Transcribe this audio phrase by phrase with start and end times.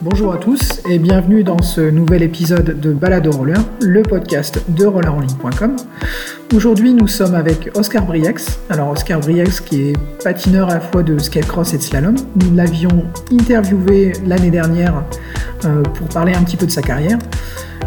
[0.00, 4.62] Bonjour à tous et bienvenue dans ce nouvel épisode de Balade au roller, le podcast
[4.68, 5.74] de rollerenligne.com.
[6.54, 8.60] Aujourd'hui, nous sommes avec Oscar Briex.
[8.70, 12.14] Alors, Oscar Briex, qui est patineur à la fois de skatecross et de slalom.
[12.36, 15.02] Nous l'avions interviewé l'année dernière
[15.64, 17.18] euh, pour parler un petit peu de sa carrière.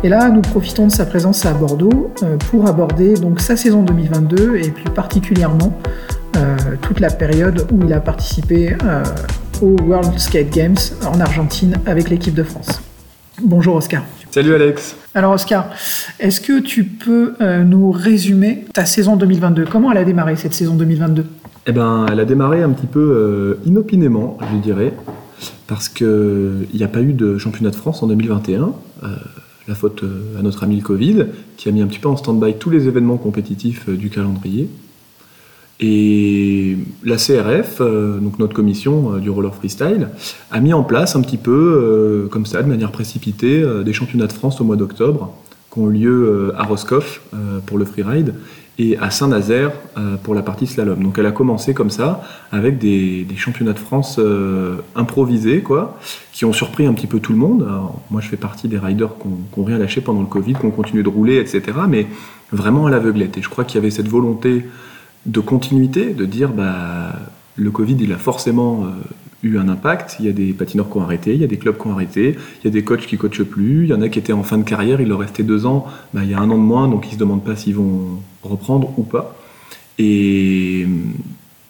[0.04, 3.84] Et là, nous profitons de sa présence à Bordeaux euh, pour aborder donc sa saison
[3.84, 5.80] 2022 et plus particulièrement
[6.36, 8.75] euh, toute la période où il a participé
[9.61, 12.81] au World Skate Games en Argentine avec l'équipe de France.
[13.41, 14.03] Bonjour Oscar.
[14.31, 14.95] Salut Alex.
[15.13, 15.70] Alors Oscar,
[16.20, 20.53] est-ce que tu peux euh, nous résumer ta saison 2022 Comment elle a démarré cette
[20.53, 21.25] saison 2022
[21.67, 24.93] Eh ben, elle a démarré un petit peu euh, inopinément, je dirais,
[25.67, 28.73] parce qu'il n'y a pas eu de championnat de France en 2021.
[29.03, 29.07] Euh,
[29.67, 30.03] la faute
[30.37, 32.87] à notre ami le Covid, qui a mis un petit peu en stand-by tous les
[32.87, 34.70] événements compétitifs du calendrier.
[35.81, 40.09] Et la CRF, euh, donc notre commission euh, du roller freestyle,
[40.52, 44.27] a mis en place un petit peu, euh, comme ça, de manière précipitée, des championnats
[44.27, 45.34] de France au mois d'octobre,
[45.74, 47.21] qui ont lieu à Roscoff
[47.65, 48.35] pour le freeride
[48.77, 49.71] et à Saint-Nazaire
[50.24, 51.02] pour la partie slalom.
[51.02, 54.20] Donc elle a commencé comme ça, avec des, championnats de France
[54.96, 55.98] improvisés, quoi,
[56.34, 57.65] qui ont surpris un petit peu tout le monde.
[58.09, 60.71] moi, je fais partie des riders qui n'ont rien lâché pendant le Covid, qui ont
[60.71, 61.62] continué de rouler, etc.
[61.87, 62.07] Mais
[62.52, 63.37] vraiment à l'aveuglette.
[63.37, 64.66] Et je crois qu'il y avait cette volonté
[65.25, 67.14] de continuité, de dire bah,
[67.56, 68.90] le Covid, il a forcément euh,
[69.44, 70.18] eu un impact.
[70.19, 71.94] Il y a des patineurs qui ont arrêté, il y a des clubs qui ont
[71.94, 74.34] arrêté, il y a des coachs qui coachent plus, il y en a qui étaient
[74.34, 76.58] en fin de carrière, il leur restait deux ans, bah, il y a un an
[76.58, 79.36] de moins, donc ils se demandent pas s'ils vont reprendre ou pas.
[80.00, 80.88] Et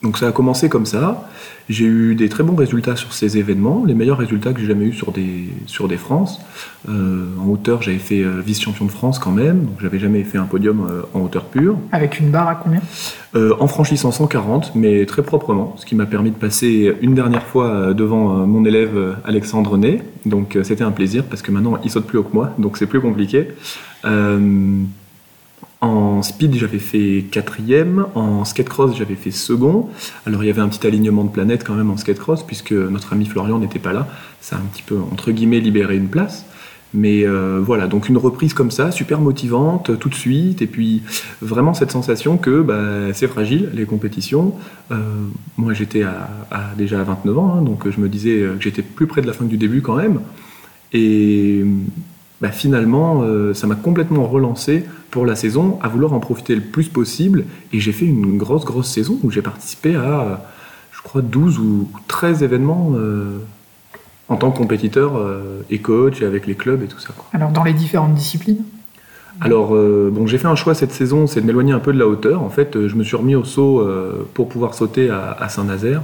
[0.03, 1.29] donc ça a commencé comme ça.
[1.69, 4.85] J'ai eu des très bons résultats sur ces événements, les meilleurs résultats que j'ai jamais
[4.85, 6.41] eu sur des, sur des France.
[6.89, 10.39] Euh, en hauteur, j'avais fait euh, vice-champion de France quand même, donc j'avais jamais fait
[10.39, 11.77] un podium euh, en hauteur pure.
[11.91, 12.81] Avec une barre à combien?
[13.33, 17.93] En franchissant 140, mais très proprement, ce qui m'a permis de passer une dernière fois
[17.93, 20.03] devant mon élève Alexandre Ney.
[20.25, 22.87] Donc c'était un plaisir parce que maintenant il saute plus haut que moi, donc c'est
[22.87, 23.47] plus compliqué.
[25.81, 28.05] En speed, j'avais fait quatrième.
[28.13, 29.89] En skatecross, j'avais fait second.
[30.27, 33.13] Alors, il y avait un petit alignement de planètes quand même en skatecross, puisque notre
[33.13, 34.07] ami Florian n'était pas là.
[34.41, 36.45] Ça a un petit peu, entre guillemets, libéré une place.
[36.93, 40.61] Mais euh, voilà, donc une reprise comme ça, super motivante, tout de suite.
[40.61, 41.01] Et puis,
[41.41, 44.53] vraiment cette sensation que bah, c'est fragile, les compétitions.
[44.91, 44.97] Euh,
[45.57, 46.03] moi, j'étais
[46.77, 49.33] déjà à 29 ans, hein, donc je me disais que j'étais plus près de la
[49.33, 50.19] fin du début quand même.
[50.93, 51.63] Et
[52.41, 56.61] bah, finalement, euh, ça m'a complètement relancé pour la saison, à vouloir en profiter le
[56.61, 57.45] plus possible.
[57.71, 60.43] Et j'ai fait une grosse, grosse saison où j'ai participé à,
[60.91, 63.37] je crois, 12 ou 13 événements euh,
[64.27, 67.13] en tant que compétiteur euh, et coach et avec les clubs et tout ça.
[67.33, 68.63] Alors, dans les différentes disciplines?
[69.39, 72.05] Alors, bon, j'ai fait un choix cette saison, c'est de m'éloigner un peu de la
[72.05, 72.43] hauteur.
[72.43, 73.83] En fait, je me suis remis au saut
[74.35, 76.03] pour pouvoir sauter à Saint-Nazaire.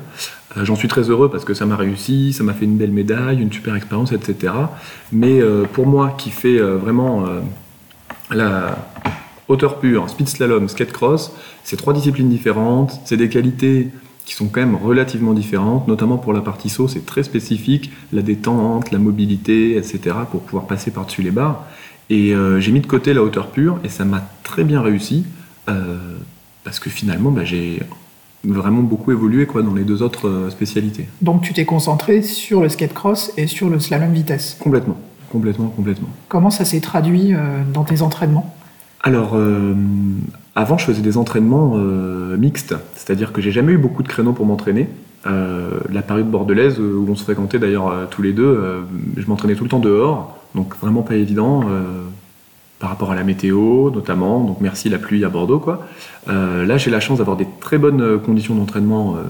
[0.57, 2.91] Euh, j'en suis très heureux parce que ça m'a réussi, ça m'a fait une belle
[2.91, 4.53] médaille, une super expérience, etc.
[5.11, 7.25] Mais euh, pour moi qui fais euh, vraiment
[8.31, 8.77] la
[9.47, 11.31] hauteur pure, speed slalom, skate cross,
[11.63, 13.89] c'est trois disciplines différentes, c'est des qualités
[14.25, 18.21] qui sont quand même relativement différentes, notamment pour la partie saut, c'est très spécifique, la
[18.21, 21.65] détente, la mobilité, etc., pour pouvoir passer par-dessus les barres.
[22.09, 25.25] Et j'ai mis de côté la hauteur pure et ça m'a très bien réussi
[26.65, 27.79] parce que finalement, bah, j'ai
[28.43, 31.07] vraiment beaucoup évolué quoi, dans les deux autres euh, spécialités.
[31.21, 34.97] Donc tu t'es concentré sur le skate cross et sur le slalom vitesse Complètement,
[35.31, 36.09] complètement, complètement.
[36.29, 37.37] Comment ça s'est traduit euh,
[37.73, 38.53] dans tes entraînements?
[39.01, 39.73] Alors, euh,
[40.55, 41.77] avant je faisais des entraînements
[42.37, 44.89] mixtes, c'est-à-dire que j'ai jamais eu beaucoup de créneaux pour m'entraîner.
[45.23, 48.83] la période bordelaise où on se fréquentait d'ailleurs tous les deux,
[49.15, 51.63] je m'entraînais tout le temps dehors, donc vraiment pas évident
[52.79, 55.85] par rapport à la météo notamment, donc merci la pluie à Bordeaux quoi.
[56.29, 59.23] Euh, là j'ai la chance d'avoir des très bonnes euh, conditions d'entraînement euh,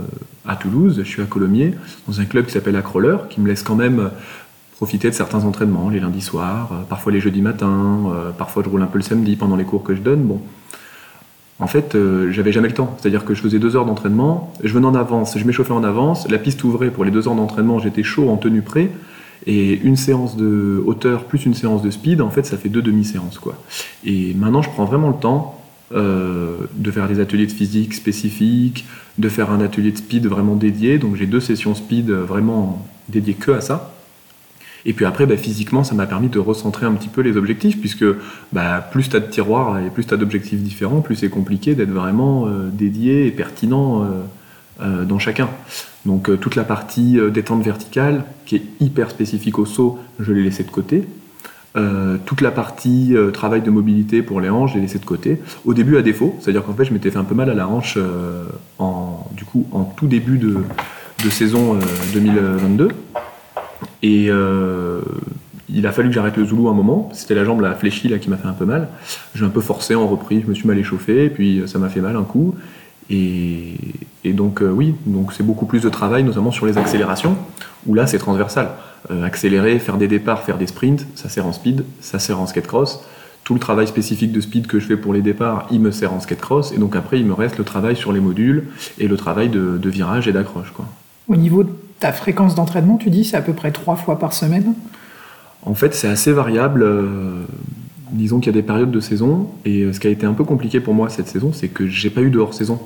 [0.46, 1.74] à Toulouse, je suis à Colomiers,
[2.08, 4.10] dans un club qui s'appelle Acroller, qui me laisse quand même
[4.76, 8.04] profiter de certains entraînements les lundis soirs, parfois les jeudis matins,
[8.38, 10.22] parfois je roule un peu le samedi pendant les cours que je donne.
[10.22, 10.40] Bon,
[11.60, 11.98] en fait,
[12.30, 12.96] j'avais jamais le temps.
[12.98, 16.30] C'est-à-dire que je faisais deux heures d'entraînement, je venais en avance, je m'échauffais en avance,
[16.30, 18.92] la piste ouvrait pour les deux heures d'entraînement, j'étais chaud en tenue prêt.
[19.48, 22.82] Et une séance de hauteur plus une séance de speed, en fait, ça fait deux
[22.82, 23.40] demi-séances.
[23.40, 23.56] quoi.
[24.06, 25.60] Et maintenant, je prends vraiment le temps
[25.96, 28.86] euh, de faire des ateliers de physique spécifiques,
[29.18, 31.00] de faire un atelier de speed vraiment dédié.
[31.00, 33.94] Donc j'ai deux sessions speed vraiment dédiées que à ça.
[34.86, 37.80] Et puis après, bah, physiquement, ça m'a permis de recentrer un petit peu les objectifs,
[37.80, 38.06] puisque
[38.52, 41.74] bah, plus tu as de tiroirs et plus tu as d'objectifs différents, plus c'est compliqué
[41.74, 44.06] d'être vraiment euh, dédié et pertinent
[44.80, 45.50] euh, dans chacun.
[46.06, 50.34] Donc euh, toute la partie euh, détente verticale, qui est hyper spécifique au saut, je
[50.34, 51.08] l'ai laissé de côté.
[51.76, 55.40] Euh, toute la partie travail de mobilité pour les hanches, je l'ai laissé de côté.
[55.66, 57.68] Au début à défaut, c'est-à-dire qu'en fait je m'étais fait un peu mal à la
[57.68, 58.00] hanche
[58.80, 60.58] en, du coup, en tout début de,
[61.30, 61.78] saison
[62.14, 62.88] 2022.
[64.02, 64.32] Et
[65.70, 67.10] il a fallu que j'arrête le Zoulou un moment.
[67.14, 68.88] C'était la jambe la fléchie là qui m'a fait un peu mal.
[69.36, 72.02] J'ai un peu forcé en repris, je me suis mal échauffé, puis ça m'a fait
[72.02, 72.56] mal un coup.
[73.10, 73.76] Et,
[74.26, 77.38] donc oui, donc c'est beaucoup plus de travail, notamment sur les accélérations,
[77.86, 78.72] où là c'est transversal.
[79.24, 82.68] accélérer, faire des départs, faire des sprints, ça sert en speed, ça sert en skate
[82.68, 83.00] cross
[83.48, 86.12] tout le travail spécifique de speed que je fais pour les départs, il me sert
[86.12, 88.66] en skate cross, et donc après il me reste le travail sur les modules
[89.00, 90.74] et le travail de, virage et d'accroche.
[91.30, 91.70] Au niveau de
[92.02, 94.74] ta fréquence d'entraînement, tu dis c'est à peu près trois fois par semaine?
[95.62, 96.84] En fait, c'est assez variable.
[96.84, 97.46] Euh,
[98.12, 100.34] disons qu'il y a des périodes de saison, et euh, ce qui a été un
[100.34, 102.82] peu compliqué pour moi cette saison, c'est que j'ai pas eu de hors-saison.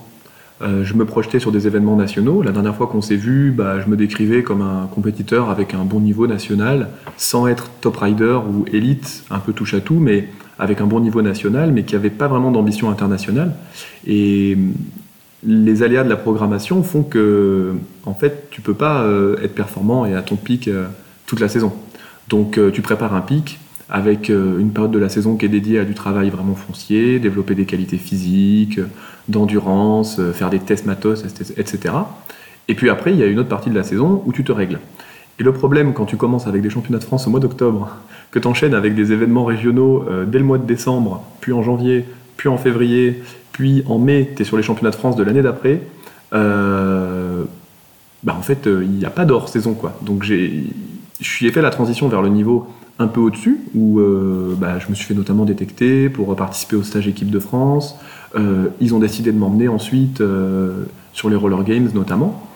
[0.62, 2.42] Euh, je me projetais sur des événements nationaux.
[2.42, 5.84] La dernière fois qu'on s'est vu, bah, je me décrivais comme un compétiteur avec un
[5.86, 10.28] bon niveau national, sans être top rider ou élite, un peu touche à tout, mais
[10.60, 13.54] avec un bon niveau national, mais qui n'avait pas vraiment d'ambition internationale.
[14.06, 14.58] Et
[15.44, 17.74] les aléas de la programmation font que,
[18.06, 20.86] en fait, tu peux pas euh, être performant et à ton pic euh,
[21.26, 21.74] toute la saison.
[22.30, 23.60] Donc, tu prépares un pic
[23.92, 27.56] avec une période de la saison qui est dédiée à du travail vraiment foncier, développer
[27.56, 28.80] des qualités physiques,
[29.28, 31.24] d'endurance, faire des tests matos,
[31.58, 31.94] etc.
[32.68, 34.52] Et puis après, il y a une autre partie de la saison où tu te
[34.52, 34.80] règles.
[35.40, 37.90] Et le problème quand tu commences avec des championnats de France au mois d'octobre,
[38.32, 41.64] que tu enchaînes avec des événements régionaux euh, dès le mois de décembre, puis en
[41.64, 42.06] janvier,
[42.38, 45.42] puis en février, puis en mai, tu es sur les championnats de France de l'année
[45.42, 45.82] d'après,
[46.34, 47.44] euh,
[48.24, 49.74] bah en fait, euh, il n'y a pas d'hors saison.
[49.74, 49.98] Quoi.
[50.04, 50.70] Donc j'ai
[51.20, 52.68] fait la transition vers le niveau
[53.02, 54.00] un peu au-dessus, où
[54.58, 57.98] bah, je me suis fait notamment détecter pour participer au stage équipe de France.
[58.80, 60.24] ils ont décidé de m'emmener ensuite
[61.14, 62.48] sur les Roller Games notamment.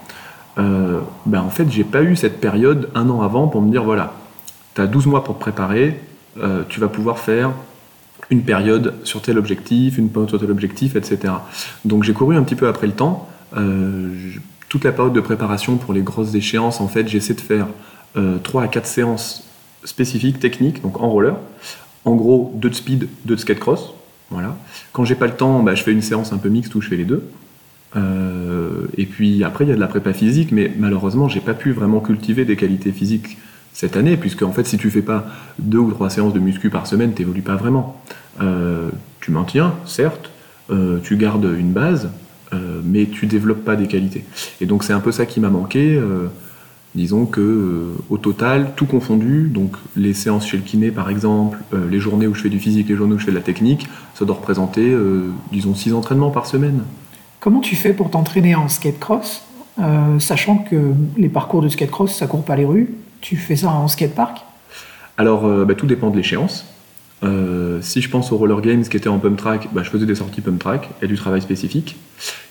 [0.58, 4.14] bah, en fait, j'ai pas eu cette période un an avant pour me dire voilà,
[4.76, 6.00] tu as 12 mois pour préparer,
[6.38, 7.52] euh, tu vas pouvoir faire
[8.30, 11.34] une période sur tel objectif, une période sur tel objectif, etc.
[11.86, 13.30] Donc j'ai couru un petit peu après le temps.
[13.56, 14.10] Euh,
[14.68, 17.68] toute la période de préparation pour les grosses échéances, en fait, j'essaie de faire
[18.44, 19.48] 3 euh, à 4 séances
[19.86, 21.36] spécifiques, techniques, donc en roller.
[22.04, 23.94] En gros, 2 de speed, 2 de skate cross.
[24.30, 24.58] Voilà.
[24.92, 26.90] Quand j'ai pas le temps, bah, je fais une séance un peu mixte où je
[26.90, 27.24] fais les deux.
[28.98, 31.72] et puis après, il y a de la prépa physique, mais malheureusement, j'ai pas pu
[31.72, 33.38] vraiment cultiver des qualités physiques
[33.76, 35.28] cette année, puisque en fait, si tu fais pas
[35.60, 38.02] deux ou trois séances de muscu par semaine, tu n'évolues pas vraiment.
[38.42, 38.90] Euh,
[39.20, 40.32] tu maintiens, certes,
[40.72, 42.10] euh, tu gardes une base,
[42.54, 44.24] euh, mais tu développes pas des qualités.
[44.62, 46.02] Et donc c'est un peu ça qui m'a manqué.
[46.96, 51.60] Disons que au total, tout confondu, donc les séances chez le kiné par exemple,
[51.90, 53.88] les journées où je fais du physique, les journées où je fais de la technique,
[54.14, 54.96] ça doit représenter,
[55.52, 56.84] disons, six entraînements par semaine.
[57.42, 59.44] Comment tu fais pour t'entraîner en skate cross,
[60.20, 62.96] sachant que les parcours de skate cross, ça court pas les rues
[63.26, 64.46] tu fais ça en skatepark
[65.18, 66.68] Alors, euh, bah, tout dépend de l'échéance.
[67.24, 70.06] Euh, si je pense aux roller games qui étaient en pump track, bah, je faisais
[70.06, 71.96] des sorties pump track et du travail spécifique.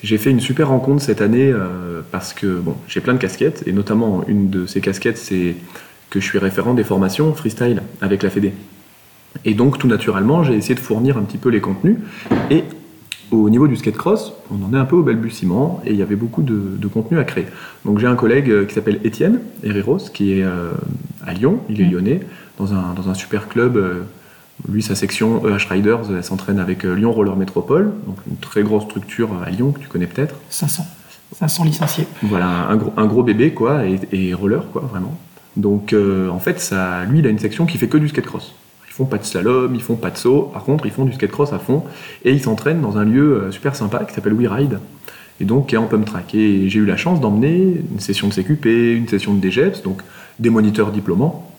[0.04, 3.62] J'ai fait une super rencontre cette année euh, parce que bon, j'ai plein de casquettes
[3.66, 5.56] et notamment une de ces casquettes, c'est
[6.10, 8.52] que je suis référent des formations freestyle avec la Fédé.
[9.46, 11.96] Et donc, tout naturellement, j'ai essayé de fournir un petit peu les contenus.
[12.50, 12.64] Et
[13.30, 16.02] au niveau du skate cross, on en est un peu au balbutiement et il y
[16.02, 17.46] avait beaucoup de, contenu à créer.
[17.86, 20.72] Donc j'ai un collègue euh, qui s'appelle Étienne Herreros, qui est euh,
[21.26, 22.20] à Lyon, il est lyonnais,
[22.58, 23.78] dans un, dans un super club.
[23.78, 24.02] Euh,
[24.68, 28.84] lui, sa section EH Riders, elle s'entraîne avec Lyon Roller Métropole, donc une très grosse
[28.84, 30.36] structure à Lyon que tu connais peut-être.
[30.50, 30.86] 500.
[31.36, 32.06] 500 licenciés.
[32.22, 35.18] Voilà, un gros, un gros bébé, quoi, et, roller, quoi, vraiment.
[35.56, 38.54] Donc en fait, ça, lui, il a une section qui fait que du skate cross.
[38.94, 40.50] Ils font pas de slalom, ils font pas de saut.
[40.52, 41.82] Par contre, ils font du skate cross à fond
[42.24, 44.78] et ils s'entraînent dans un lieu euh, super sympa qui s'appelle WeRide
[45.40, 46.32] et donc qui est en pump track.
[46.36, 50.00] Et j'ai eu la chance d'emmener une session de CQP, une session de DGEPS, donc
[50.38, 51.50] des moniteurs diplômants,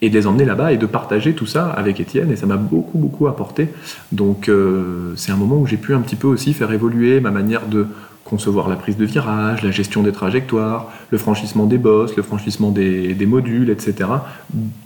[0.00, 2.56] et de les emmener là-bas et de partager tout ça avec Étienne et ça m'a
[2.56, 3.68] beaucoup beaucoup apporté.
[4.12, 7.30] Donc euh, c'est un moment où j'ai pu un petit peu aussi faire évoluer ma
[7.30, 7.86] manière de
[8.28, 12.70] concevoir la prise de virage, la gestion des trajectoires, le franchissement des bosses, le franchissement
[12.70, 14.10] des, modules, etc.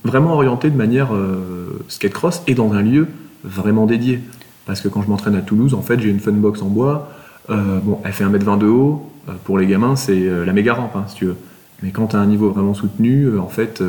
[0.04, 3.08] Vraiment orienté de manière euh, skate cross et dans un lieu
[3.44, 4.20] vraiment dédié.
[4.66, 7.10] Parce que quand je m'entraîne à Toulouse, en fait, j'ai une funbox en bois.
[7.50, 9.10] Euh, bon, elle fait 1m20 de haut.
[9.28, 11.36] Euh, pour les gamins, c'est la méga rampe, hein, si tu veux.
[11.82, 13.82] Mais quand tu as un niveau vraiment soutenu, en fait,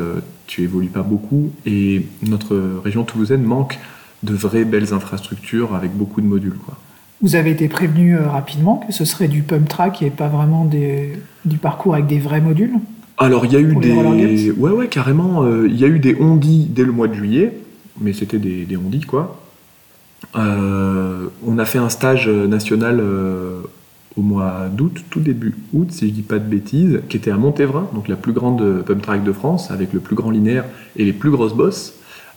[0.46, 1.50] tu évolues pas beaucoup.
[1.64, 3.78] Et notre région toulousaine manque
[4.24, 6.56] de vraies belles infrastructures avec beaucoup de modules.
[6.56, 6.76] Quoi.
[7.22, 10.64] Vous avez été prévenu euh, rapidement que ce serait du pump track et pas vraiment
[10.64, 12.74] du parcours avec des vrais modules?
[13.16, 14.50] Alors il y a eu des.
[14.50, 15.44] Ouais, ouais, carrément.
[15.44, 17.56] Euh, il y a eu des ondis dès le mois de juillet,
[18.00, 19.40] mais c'était des, des ondis quoi.
[20.36, 23.00] Euh, on a fait un stage national
[24.16, 27.36] au mois d'août, tout début août, si je dis pas de bêtises, qui était à
[27.36, 30.64] Montévrain, donc la plus grande pump track de France, avec le plus grand linéaire
[30.96, 31.94] et les plus grosses bosses.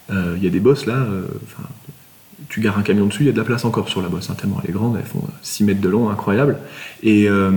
[0.10, 1.06] Il y a des bosses là,
[2.50, 4.30] tu gares un camion dessus, il y a de la place encore sur la bosse,
[4.30, 6.58] hein, tellement elle est grande, elles font 6 mètres de long, incroyable.
[7.04, 7.52] Et euh,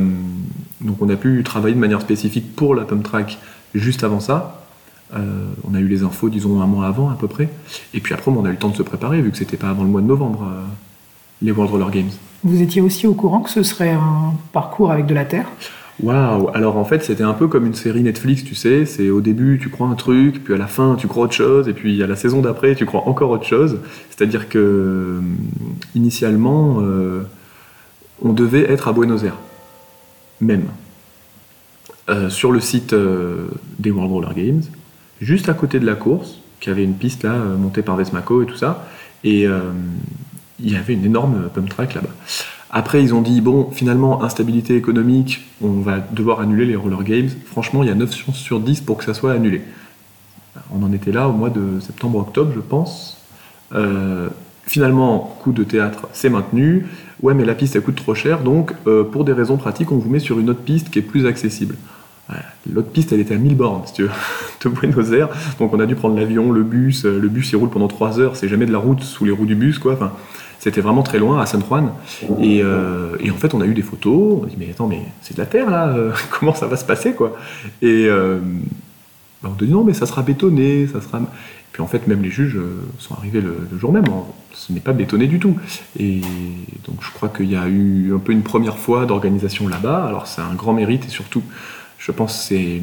[0.80, 3.38] donc on a pu travailler de manière spécifique pour la pump track
[3.74, 4.64] juste avant ça.
[5.12, 7.48] on a eu les infos, disons, un mois avant à peu près.
[7.94, 9.70] Et puis après, on a eu le temps de se préparer, vu que c'était pas
[9.70, 10.50] avant le mois de novembre,
[11.42, 12.10] les World Roller Games.
[12.42, 15.46] Vous étiez aussi au courant que ce serait un parcours avec de la terre?
[16.02, 18.86] Waouh Alors en fait, c'était un peu comme une série Netflix, tu sais.
[18.86, 21.68] C'est au début, tu crois un truc, puis à la fin, tu crois autre chose,
[21.68, 23.78] et puis à la saison d'après, tu crois encore autre chose.
[24.08, 25.20] C'est-à-dire que euh,
[25.94, 27.22] initialement, euh,
[28.22, 29.36] on devait être à Buenos Aires,
[30.40, 30.64] même,
[32.08, 32.94] euh, sur le site
[33.78, 34.62] des World Roller Games,
[35.20, 38.46] juste à côté de la course, qui avait une piste là montée par Vesmaco et
[38.46, 38.86] tout ça,
[39.22, 39.46] et
[40.62, 42.08] il y avait une énorme pump track là-bas.
[42.70, 47.28] Après, ils ont dit, bon, finalement, instabilité économique, on va devoir annuler les roller games.
[47.46, 49.62] Franchement, il y a 9 chances sur 10 pour que ça soit annulé.
[50.72, 53.20] On en était là au mois de septembre-octobre, je pense.
[53.74, 54.28] Euh,
[54.66, 56.86] finalement, coup de théâtre, c'est maintenu.
[57.22, 59.98] Ouais, mais la piste, elle coûte trop cher, donc euh, pour des raisons pratiques, on
[59.98, 61.76] vous met sur une autre piste qui est plus accessible.
[62.72, 64.10] L'autre piste, elle était à 1000 bornes, si tu veux,
[64.64, 65.28] de Buenos Aires.
[65.58, 67.04] Donc on a dû prendre l'avion, le bus.
[67.04, 68.36] Le bus, il roule pendant 3 heures.
[68.36, 69.94] C'est jamais de la route sous les roues du bus, quoi.
[69.94, 70.12] Enfin,
[70.60, 71.90] c'était vraiment très loin, à San Juan.
[72.38, 74.40] Euh, et, en fait, on a eu des photos.
[74.42, 76.84] On dit, mais attends, mais c'est de la terre là euh, Comment ça va se
[76.84, 77.34] passer quoi?
[77.80, 78.38] Et euh,
[79.42, 81.18] bah, on te dit, non, mais ça sera bétonné, ça sera.
[81.72, 82.58] puis en fait, même les juges
[82.98, 84.04] sont arrivés le, jour même.
[84.52, 85.56] Ce n'est pas bétonné du tout.
[85.98, 86.20] Et
[86.86, 90.04] donc, je crois qu'il y a eu un peu une première fois d'organisation là-bas.
[90.04, 91.42] Alors, c'est un grand mérite et surtout,
[91.96, 92.82] je pense que c'est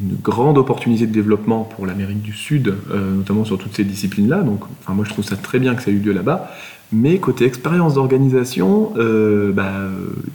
[0.00, 4.42] une grande opportunité de développement pour l'Amérique du Sud, notamment sur toutes ces disciplines-là.
[4.42, 6.48] Donc, enfin, moi, je trouve ça très bien que ça ait eu lieu là-bas.
[6.90, 9.72] Mais côté expérience d'organisation, euh, bah,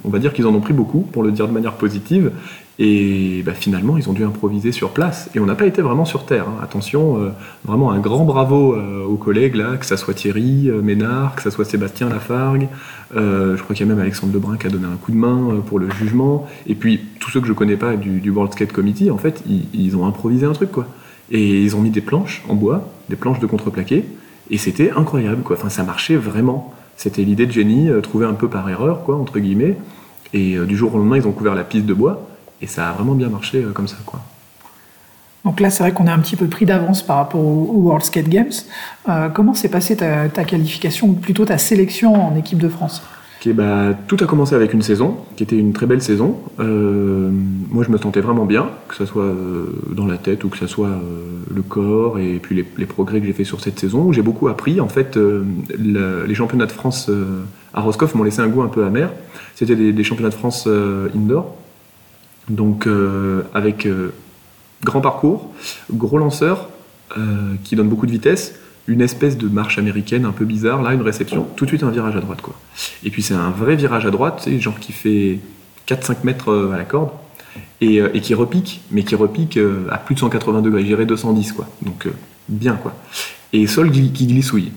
[0.04, 2.32] on va dire qu'ils en ont pris beaucoup, pour le dire de manière positive.
[2.78, 5.32] Et bah, finalement, ils ont dû improviser sur place.
[5.34, 6.46] Et on n'a pas été vraiment sur terre.
[6.48, 6.62] Hein.
[6.62, 7.30] Attention, euh,
[7.66, 11.50] vraiment un grand bravo euh, aux collègues, là, que ça soit Thierry Ménard, que ça
[11.50, 12.68] soit Sébastien Lafargue.
[13.16, 15.60] je crois qu'il y a même Alexandre Lebrun qui a donné un coup de main
[15.66, 16.48] pour le jugement.
[16.68, 19.66] Et puis, tous ceux que je connais pas du, World Skate Committee, en fait, ils,
[19.74, 20.86] ils, ont improvisé un truc, quoi.
[21.32, 24.06] Et ils ont mis des planches en bois, des planches de contreplaqué.
[24.50, 25.58] Et c'était incroyable, quoi.
[25.70, 26.74] Ça marchait vraiment.
[26.98, 29.78] C'était l'idée de génie, euh, trouvée un peu par erreur, quoi, entre guillemets.
[30.34, 32.28] Et euh, du jour au lendemain, ils ont couvert la piste de bois.
[32.62, 34.20] Et ça a vraiment bien marché euh, comme ça, quoi.
[35.44, 38.06] Donc là, c'est vrai qu'on est un petit peu pris d'avance par rapport au, World
[38.06, 38.54] Skate Games.
[39.34, 43.04] comment s'est passée ta, ta, qualification, ou plutôt ta sélection en équipe de France?
[43.52, 46.40] Bah, tout a commencé avec une saison, qui était une très belle saison.
[46.62, 47.30] Euh,
[47.70, 50.58] moi, je me sentais vraiment bien, que ce soit euh, dans la tête ou que
[50.58, 54.14] ce soit euh, le corps, et puis les, progrès que j'ai fait sur cette saison.
[54.14, 54.80] J'ai beaucoup appris.
[54.80, 57.12] En fait, les championnats de France
[57.74, 59.10] à Roscoff m'ont laissé un goût un peu amer.
[59.56, 61.56] C'était des, championnats de France indoor,
[62.50, 62.88] donc
[63.54, 63.88] avec
[64.84, 65.50] grand parcours,
[65.92, 66.70] gros lanceur,
[67.64, 68.56] qui donne beaucoup de vitesse
[68.88, 71.90] une espèce de marche américaine un peu bizarre, là, une réception, tout de suite un
[71.90, 72.56] virage à droite, quoi.
[73.04, 75.40] Et puis c'est un vrai virage à droite, genre qui fait
[75.88, 77.10] 4-5 mètres euh, à la corde,
[77.82, 81.54] euh, et, qui repique, mais qui repique euh, à plus de 180 degrés, j'irais 210,
[81.54, 81.68] quoi.
[81.82, 82.08] Donc
[82.50, 82.94] bien, quoi.
[83.54, 84.72] Et sol qui glissouille.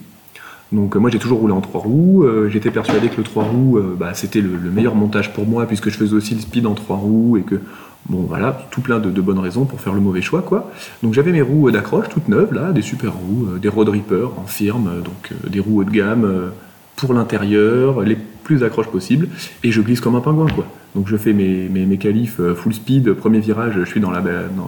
[0.72, 4.14] Donc moi j'ai toujours roulé en 3 roues, j'étais persuadé que le 3 roues bah,
[4.14, 6.96] c'était le, le, meilleur montage pour moi puisque je faisais aussi le speed en 3
[6.96, 7.60] roues et que
[8.08, 10.70] Bon voilà, tout plein de, bonnes raisons pour faire le mauvais choix quoi.
[11.02, 14.30] Donc j'avais mes roues d'accroche toutes neuves là, des super roues, euh, des Road Reaper
[14.36, 16.52] en firme, euh, donc euh, des roues haut de gamme
[16.94, 19.28] pour l'intérieur, les plus accroches possibles,
[19.64, 20.66] et je glisse comme un pingouin quoi.
[20.94, 24.22] Donc je fais mes, mes, qualifs full speed, premier virage, je suis dans la,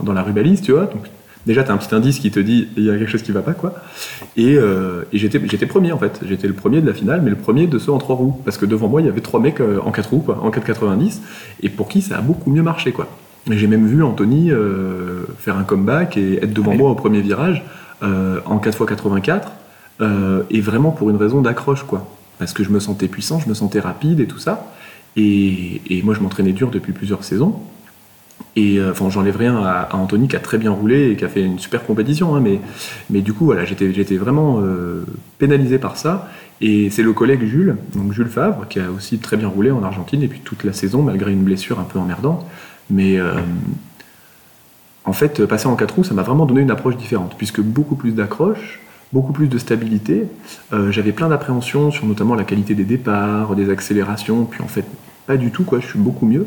[0.05, 0.27] dans, la
[0.61, 0.87] tu vois.
[0.87, 1.07] Donc
[1.47, 3.33] déjà tu as un petit indice qui te dit il y a quelque chose qui
[3.33, 3.77] va pas quoi.
[4.37, 7.37] Et, et j'étais, j'étais premier en fait, j'étais le premier de la finale, mais le
[7.37, 9.61] premier de ceux en trois roues, parce que devant moi il y avait trois mecs
[9.61, 11.21] en quatre roues quoi, en 4,90,
[11.63, 13.09] et pour qui ça a beaucoup mieux marché quoi.
[13.51, 17.65] J'ai même vu Anthony euh, faire un comeback et être devant moi au premier virage
[18.03, 19.43] euh, en 4x84
[20.01, 22.07] euh, et vraiment pour une raison d'accroche quoi.
[22.39, 24.73] Parce que je me sentais puissant, je me sentais rapide et tout ça.
[25.17, 27.61] Et, moi je m'entraînais dur depuis plusieurs saisons.
[28.55, 31.43] Et enfin, j'enlève rien à, Anthony qui a très bien roulé et qui a fait
[31.43, 32.61] une super compétition, hein, mais,
[33.11, 34.63] mais du coup, voilà, j'étais, j'étais vraiment
[35.39, 36.29] pénalisé par ça.
[36.61, 39.83] Et c'est le collègue Jules, donc Jules Favre, qui a aussi très bien roulé en
[39.83, 42.47] Argentine et puis toute la saison, malgré une blessure un peu emmerdante.
[42.91, 43.33] Mais euh,
[45.05, 47.97] en fait, passer en 4 roues, ça m'a vraiment donné une approche différente, puisque beaucoup
[47.97, 48.81] plus d'accroche,
[49.13, 50.25] beaucoup plus de stabilité.
[50.73, 54.85] Euh, j'avais plein d'appréhensions sur notamment la qualité des départs, des accélérations, puis en fait,
[55.27, 56.47] pas du tout, quoi, je suis beaucoup mieux.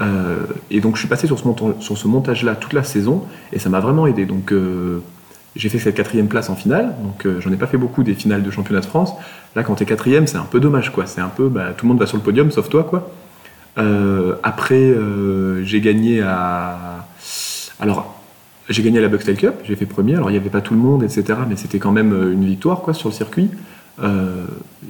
[0.00, 0.38] Euh,
[0.70, 1.44] et donc, je suis passé sur ce,
[1.80, 4.26] sur ce montage-là toute la saison, et ça m'a vraiment aidé.
[4.26, 4.52] Donc,
[5.56, 8.42] j'ai fait cette quatrième place en finale, donc j'en ai pas fait beaucoup des finales
[8.42, 9.12] de championnat de France.
[9.56, 11.06] Là, quand t'es quatrième, c'est un peu dommage, quoi.
[11.06, 13.10] C'est un peu, bah, tout le monde va sur le podium, sauf toi, quoi.
[13.80, 17.06] Euh, après, euh, j'ai gagné à.
[17.80, 18.20] Alors,
[18.68, 20.14] j'ai gagné la Buckstyle Cup, j'ai fait premier.
[20.14, 21.38] Alors, il n'y avait pas tout le monde, etc.
[21.48, 23.50] Mais c'était quand même euh, une victoire quoi, sur le circuit.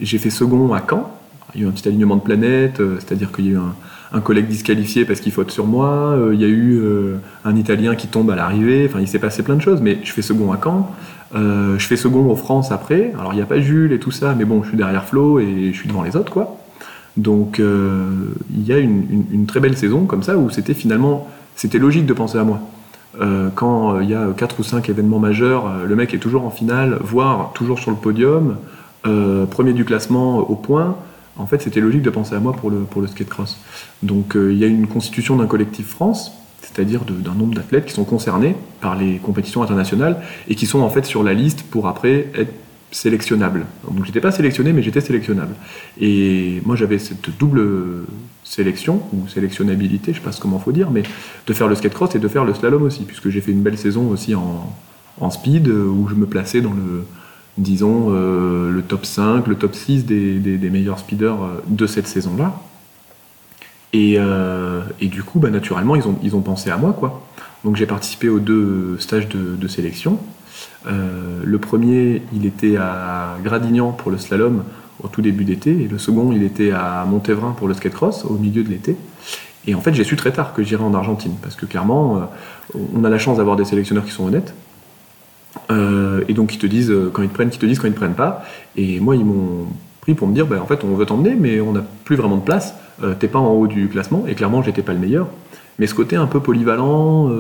[0.01, 1.11] j'ai fait second à Caen.
[1.55, 3.59] Il y a eu un petit alignement de planètes, c'est-à-dire qu'il y a eu
[4.13, 6.81] un collègue disqualifié parce qu'il faute sur moi, il y a eu
[7.45, 10.13] un Italien qui tombe à l'arrivée, enfin il s'est passé plein de choses, mais je
[10.13, 10.95] fais second à Caen,
[11.35, 14.37] je fais second aux France après, alors il n'y a pas Jules et tout ça,
[14.39, 16.60] mais bon, je suis derrière Flo et je suis devant les autres, quoi.
[17.17, 21.79] Donc il y a une, une, très belle saison comme ça où c'était finalement, c'était
[21.79, 22.61] logique de penser à moi.
[23.57, 26.99] quand il y a 4 ou 5 événements majeurs, le mec est toujours en finale,
[27.03, 28.57] voire toujours sur le podium,
[29.03, 30.97] premier du classement au point,
[31.41, 33.59] en fait, c'était logique de penser à moi pour le, pour le skate cross.
[34.03, 37.95] Donc, euh, il y a une constitution d'un collectif France, c'est-à-dire d'un nombre d'athlètes qui
[37.95, 41.89] sont concernés par les compétitions internationales et qui sont en fait sur la liste pour
[41.89, 42.53] après être
[42.91, 43.67] sélectionnables.
[43.91, 45.55] Donc, j'étais pas sélectionné, mais j'étais sélectionnable.
[46.01, 47.63] Et moi, j'avais cette double
[48.45, 51.03] sélection ou sélectionnabilité, je sais pas comment faut dire, mais
[51.47, 53.63] de faire le skate cross et de faire le slalom aussi, puisque j'ai fait une
[53.63, 54.73] belle saison aussi en,
[55.31, 57.05] speed où je me plaçais dans le
[57.59, 62.59] disons, euh, le top 5, le top 6 des, meilleurs speeders euh, de cette saison-là.
[63.95, 66.93] Euh, et, du coup, bah, naturellement, ils ont, ils ont pensé à moi.
[66.93, 67.27] quoi.
[67.65, 70.19] Donc j'ai participé aux deux stages de, sélection.
[70.87, 74.65] Le premier, il était à Gradignan pour le slalom
[75.03, 78.25] au tout début d'été, et le second, il était à Montévrain pour le skate cross
[78.25, 78.97] au milieu de l'été.
[79.67, 82.29] Et en fait, j'ai su très tard que j'irais en Argentine, parce que clairement,
[82.95, 84.55] on a la chance d'avoir des sélectionneurs qui sont honnêtes.
[85.71, 87.89] Euh, et donc ils te disent euh, quand ils te prennent, qu'ils te disent quand
[87.89, 88.45] ils ne prennent pas.
[88.77, 89.67] Et moi ils m'ont
[90.01, 92.37] pris pour me dire, bah, en fait on veut t'emmener, mais on n'a plus vraiment
[92.37, 92.75] de place.
[93.03, 94.25] Euh, t'es pas en haut du classement.
[94.27, 95.29] Et clairement j'étais pas le meilleur.
[95.79, 97.31] Mais ce côté un peu polyvalent,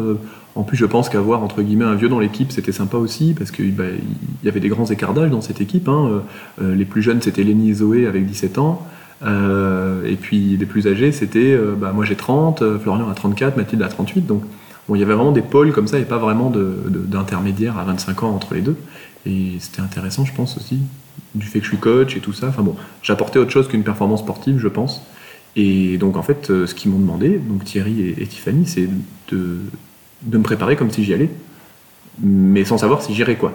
[0.56, 3.50] en plus je pense qu'avoir entre guillemets un vieux dans l'équipe c'était sympa aussi parce
[3.50, 3.84] qu'il bah,
[4.44, 5.88] y avait des grands écartages dans cette équipe.
[5.88, 6.22] Hein.
[6.60, 8.86] les plus jeunes c'était Lenny et Zoé avec 17 ans.
[9.24, 13.88] et puis les plus âgés c'était bah, moi j'ai 30, Florian a 34, Mathilde a
[13.88, 14.26] 38.
[14.26, 14.42] Donc
[14.94, 18.30] il y avait vraiment des pôles comme ça et pas vraiment d'intermédiaire à 25 ans
[18.30, 18.76] entre les deux.
[19.26, 20.80] Et c'était intéressant, je pense aussi,
[21.34, 22.48] du fait que je suis coach et tout ça.
[22.48, 25.02] Enfin bon, j'apportais autre chose qu'une performance sportive, je pense.
[25.56, 28.88] Et donc en fait, euh, ce qu'ils m'ont demandé, donc Thierry et, Tiffany, c'est
[29.32, 29.58] de,
[30.22, 31.30] de, me préparer comme si j'y allais,
[32.20, 33.52] mais sans savoir si j'irais quoi.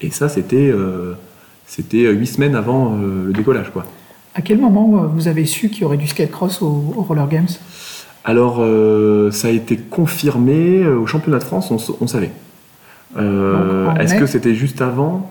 [0.00, 1.14] Et ça, c'était euh,
[1.66, 3.84] c'était huit semaines avant euh, le décollage, quoi.
[4.34, 6.70] À quel moment vous avez su qu'il y aurait du skate cross au
[7.08, 7.48] Roller Games?
[8.28, 12.30] Alors, euh, ça a été confirmé euh, au championnat de France, on, savait.
[13.16, 15.30] Euh, est-ce que c'était juste avant?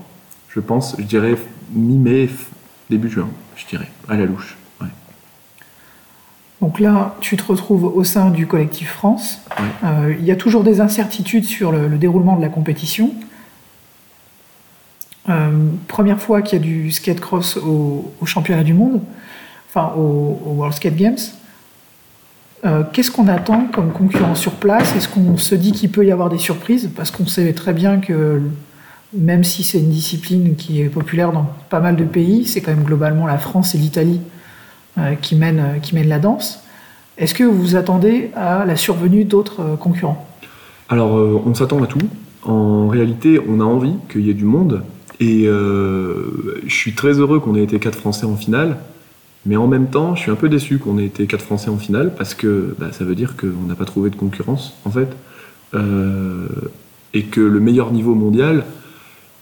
[0.50, 1.36] Je pense, je dirais
[1.74, 2.28] mi-mai,
[2.90, 4.58] début juin, je dirais, à la louche.
[6.62, 9.42] Donc là, tu te retrouves au sein du collectif France.
[9.84, 13.12] Il y a toujours des incertitudes sur le, déroulement de la compétition.
[15.88, 19.02] première fois qu'il y a du skate cross au, championnat du monde,
[19.70, 21.18] enfin au World Skate Games.
[22.66, 24.96] Euh, qu'est-ce qu'on attend comme concurrent sur place?
[24.96, 26.90] Est-ce qu'on se dit qu'il peut y avoir des surprises?
[26.96, 28.42] Parce qu'on sait très bien que
[29.14, 32.72] même si c'est une discipline qui est populaire dans pas mal de pays, c'est quand
[32.72, 34.37] même globalement la France et l'Italie euh,
[35.22, 36.64] qui, mènent, qui mènent la danse.
[37.18, 40.28] Est-ce que vous vous attendez à la survenue d'autres euh, concurrents?
[40.90, 41.12] Alors,
[41.46, 42.00] on s'attend à tout.
[42.44, 44.84] En réalité, on a envie qu'il y ait du monde.
[45.20, 48.78] Et je suis très heureux qu'on ait été quatre Français en finale.
[49.48, 51.78] Mais en même temps, je suis un peu déçu qu'on ait été quatre Français en
[51.78, 55.10] finale parce que bah, ça veut dire qu'on n'a pas trouvé de concurrence en fait.
[55.74, 56.48] Euh,
[57.14, 58.66] et que le meilleur niveau mondial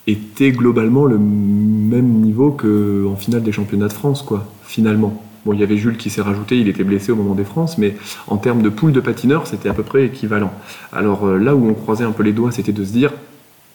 [0.07, 5.23] était globalement le même niveau qu'en finale des championnats de France, quoi, finalement.
[5.45, 7.77] Bon, il y avait Jules qui s'est rajouté, il était blessé au moment des France,
[7.77, 7.95] mais
[8.27, 10.51] en termes de poule de patineurs, c'était à peu près équivalent.
[10.91, 13.13] Alors euh, là où on croisait un peu les doigts, c'était de se dire,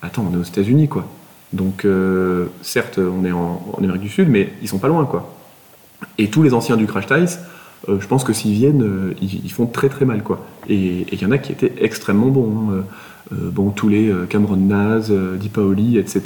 [0.02, 1.06] attends, on est aux États-Unis, quoi.
[1.52, 5.32] Donc, euh, certes, on est en, Amérique du Sud, mais ils sont pas loin, quoi.
[6.18, 7.38] Et tous les anciens du Crash Tice,
[7.88, 10.24] euh, je pense que s'ils viennent, ils, font très très mal.
[10.24, 10.44] quoi.
[10.68, 12.72] Et il y en a qui étaient extrêmement bons.
[12.72, 12.84] Hein.
[13.30, 16.20] Bon, tous les Cameron Naz, Di Paoli, etc.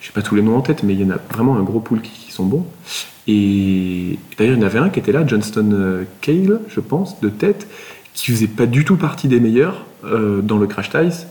[0.00, 1.62] je sais pas tous les noms en tête, mais il y en a vraiment un
[1.62, 2.66] gros pool qui, sont bons.
[3.26, 7.28] Et d'ailleurs, il y en avait un qui était là, Johnston Cale, je pense, de
[7.28, 7.66] tête,
[8.12, 11.26] qui faisait pas du tout partie des meilleurs dans le Crash Tice,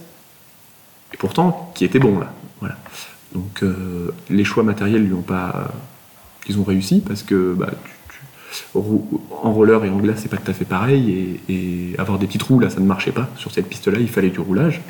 [1.13, 2.33] et pourtant qui était bon là.
[2.59, 2.75] Voilà.
[3.33, 3.63] Donc
[4.29, 5.71] les choix matériels lui ont pas
[6.45, 7.69] qu'ils ont réussi parce que bah,
[8.75, 11.39] en roller et en glace, c'est pas tout à fait pareil.
[11.49, 13.29] Et, avoir des petits trous, là, ça ne marchait pas.
[13.37, 14.81] Sur cette piste-là, il fallait du roulage.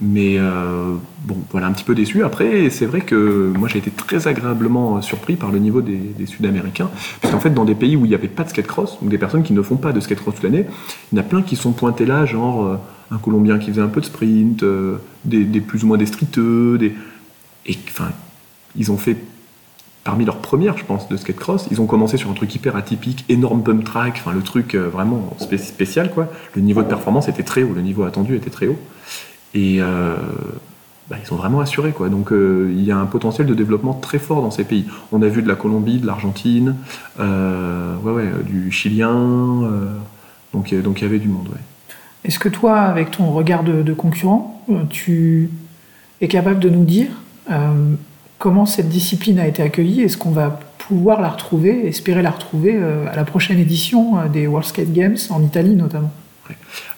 [0.00, 2.22] Mais euh, bon, voilà, un petit peu déçu.
[2.22, 6.90] Après, c'est vrai que moi, j'ai été très agréablement surpris par le niveau des, Sud-Américains.
[7.20, 9.18] Puisqu'en fait, dans des pays où il n'y avait pas de skate cross, donc des
[9.18, 10.66] personnes qui ne font pas de skate cross toute l'année,
[11.12, 12.76] il y en a plein qui sont pointés là, genre euh,
[13.10, 16.76] un Colombien qui faisait un peu de sprint, euh, des, plus ou moins des streeteux,
[16.76, 16.94] des...
[17.64, 18.10] et enfin,
[18.76, 19.16] ils ont fait
[20.04, 21.66] parmi leurs premières, je pense, de skate cross.
[21.70, 24.88] Ils ont commencé sur un truc hyper atypique, énorme bump track, enfin le truc euh,
[24.88, 26.28] vraiment spécial quoi.
[26.54, 28.78] Le niveau de performance était très haut, le niveau attendu était très haut.
[29.56, 30.16] Et, euh,
[31.10, 31.92] bah, ils sont vraiment assurés.
[31.92, 32.08] Quoi.
[32.08, 34.86] Donc il y a un potentiel de développement très fort dans ces pays.
[35.12, 36.76] On a vu de la Colombie, de l'Argentine,
[37.18, 39.14] ouais, ouais, du Chilien,
[40.52, 41.48] donc il y avait du monde.
[41.48, 41.60] Ouais.
[42.24, 45.50] Est-ce que toi, avec ton regard de, concurrent, tu
[46.20, 47.08] es capable de nous dire
[48.38, 50.02] comment cette discipline a été accueillie?
[50.02, 54.28] Est-ce qu'on va pouvoir la retrouver, espérer la retrouver euh, à la prochaine édition euh,
[54.28, 56.12] des World Skate Games en Italie notamment?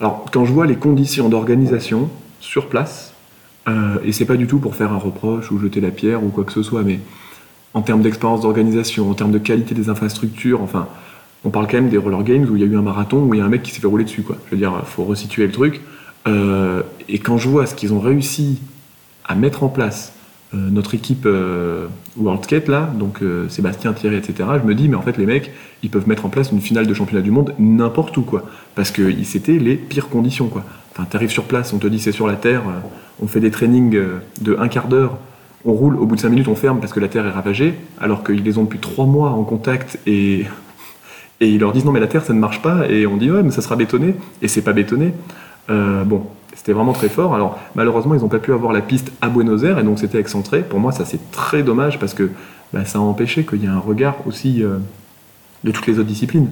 [0.00, 2.10] Alors quand je vois les conditions d'organisation
[2.40, 3.12] sur place,
[3.68, 6.28] euh, et c'est pas du tout pour faire un reproche ou jeter la pierre ou
[6.28, 7.00] quoi que ce soit, mais
[7.74, 10.88] en termes d'expérience d'organisation, en termes de qualité des infrastructures, enfin,
[11.44, 13.34] on parle quand même des roller games où il y a eu un marathon où
[13.34, 14.36] il y a un mec qui s'est fait rouler dessus, quoi.
[14.46, 15.80] Je veux dire, faut resituer le truc.
[17.08, 18.58] et quand je vois ce qu'ils ont réussi
[19.24, 20.12] à mettre en place
[20.54, 24.48] euh, notre équipe euh, World Skate là, donc euh, Sébastien Thierry, etc.
[24.62, 25.50] Je me dis mais en fait les mecs
[25.82, 28.90] ils peuvent mettre en place une finale de championnat du monde n'importe où quoi, parce
[28.90, 30.64] que c'était les pires conditions quoi.
[30.98, 32.62] Enfin t'arrives sur place, on te dit c'est sur la terre,
[33.22, 33.96] on fait des trainings
[34.40, 35.18] de un quart d'heure,
[35.64, 37.74] on roule, au bout de cinq minutes on ferme parce que la terre est ravagée,
[38.00, 40.46] alors qu'ils les ont depuis trois mois en contact et
[41.40, 43.30] et ils leur disent non mais la terre ça ne marche pas et on dit
[43.30, 45.12] ouais mais ça sera bétonné et c'est pas bétonné.
[45.68, 46.26] bon,
[46.58, 47.36] c'était vraiment très fort.
[47.36, 50.18] Alors malheureusement, ils n'ont pas pu avoir la piste à Buenos Aires et donc c'était
[50.18, 50.62] excentré.
[50.62, 52.30] Pour moi, ça c'est très dommage parce que
[52.72, 54.78] bah, ça a empêché qu'il y ait un regard aussi euh,
[55.62, 56.48] de toutes les autres disciplines.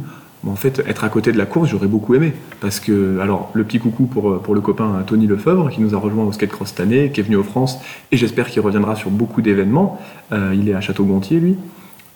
[0.50, 2.32] En fait, être à côté de la course, j'aurais beaucoup aimé.
[2.60, 5.98] Parce que, alors, le petit coucou pour, euh, le copain Tony Lefebvre, qui nous a
[5.98, 7.78] rejoint au Skate Cross cette année, qui est venu aux France,
[8.12, 10.00] et j'espère qu'il reviendra sur beaucoup d'événements.
[10.32, 11.56] Euh, il est à Château-Gontier, lui.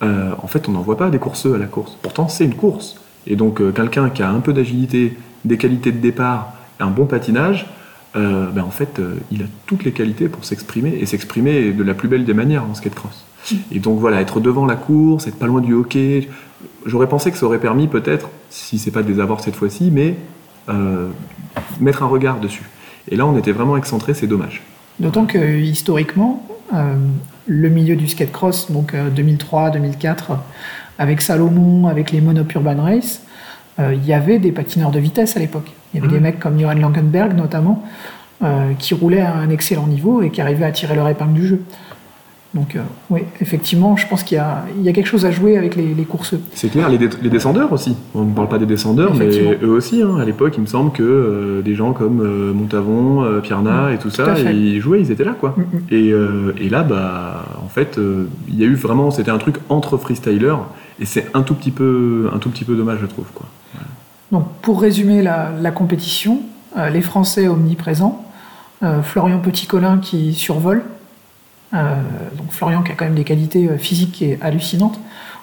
[0.02, 1.98] en fait, on n'en voit pas des courseux à la course.
[2.00, 2.96] Pourtant, c'est une course.
[3.26, 5.14] Et donc, quelqu'un qui a un peu d'agilité,
[5.44, 7.66] des qualités de départ, un bon patinage,
[8.16, 11.82] euh, ben en fait, euh, il a toutes les qualités pour s'exprimer et s'exprimer de
[11.84, 13.12] la plus belle des manières en skate cross.
[13.14, 13.29] Mm.
[13.72, 16.28] Et donc voilà, être devant la course, être pas loin du hockey,
[16.86, 19.90] j'aurais pensé que ça aurait permis peut-être, si c'est pas de les avoir cette fois-ci,
[19.92, 20.16] mais
[20.68, 21.08] euh,
[21.80, 22.64] mettre un regard dessus.
[23.08, 24.62] Et là, on était vraiment excentré, c'est dommage.
[24.98, 26.46] D'autant que historiquement,
[27.46, 30.36] le milieu du skate cross, donc 2003-2004,
[30.98, 33.22] avec Salomon, avec les Monop Urban Race,
[33.78, 35.72] il y avait des patineurs de vitesse à l'époque.
[35.92, 36.22] Il y avait des mmh.
[36.22, 37.82] mecs comme Johan Langenberg notamment,
[38.42, 41.46] euh, qui roulaient à un excellent niveau et qui arrivaient à tirer leur épingle du
[41.46, 41.62] jeu.
[42.52, 45.76] Donc euh, oui, effectivement, je pense qu'il y, y, a quelque chose à jouer avec
[45.76, 46.40] les, les courseux.
[46.52, 47.96] C'est clair, les, descendeurs aussi.
[48.14, 49.28] On ne parle pas des descendeurs, mais
[49.62, 50.02] eux aussi.
[50.02, 50.16] Hein.
[50.20, 53.94] à l'époque, il me semble que euh, des gens comme Montavon, Pierna mmh.
[53.94, 55.36] et tout, ça, ils jouaient, ils étaient là.
[55.38, 55.54] quoi.
[55.56, 56.12] Mmh, et,
[56.64, 58.00] et, là, bah, en fait,
[58.48, 60.58] il y a eu vraiment, c'était un truc entre freestylers,
[60.98, 63.26] et c'est un, tout petit peu, un tout petit peu dommage, je trouve.
[63.32, 63.46] Quoi.
[64.32, 66.40] Donc, pour résumer la, compétition,
[66.76, 68.24] euh, les Français omniprésents,
[68.82, 70.99] euh, Florian Petit-Colin qui survole, euh,
[71.72, 74.98] donc Florian qui a quand même des qualités physiques et hallucinantes.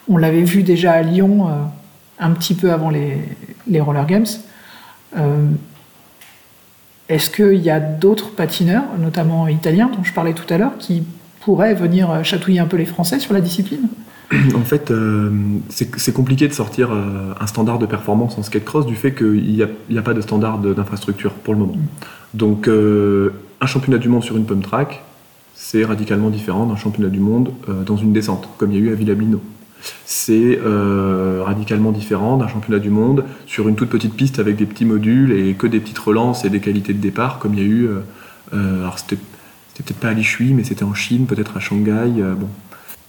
[0.09, 1.47] On l'avait vu déjà à Lyon
[2.19, 3.17] un petit peu avant les,
[3.67, 4.25] les Roller Games.
[7.09, 11.03] Est-ce qu'il y a d'autres patineurs, notamment italiens, dont je parlais tout à l'heure, qui
[11.39, 13.87] pourraient venir chatouiller un peu les Français sur la discipline?
[14.55, 15.29] En fait, euh,
[15.69, 19.53] c'est compliqué de sortir euh, un standard de performance en skate cross du fait qu'il
[19.89, 21.75] n'y a, pas de standard d'infrastructure pour le moment.
[22.33, 25.01] Donc, euh, un championnat du monde sur une pump track,
[25.59, 27.51] c'est radicalement différent d'un championnat du monde
[27.85, 29.41] dans une descente, comme il y a eu à Villablino.
[30.05, 30.59] C'est
[31.43, 35.31] radicalement différent d'un championnat du monde sur une toute petite piste avec des petits modules
[35.31, 37.89] et que des petites relances et des qualités de départ, comme il y a eu.
[38.53, 39.17] alors, c'était
[39.83, 42.11] peut-être pas à Lishui, mais c'était en Chine, peut-être à Shanghai.
[42.37, 42.47] bon,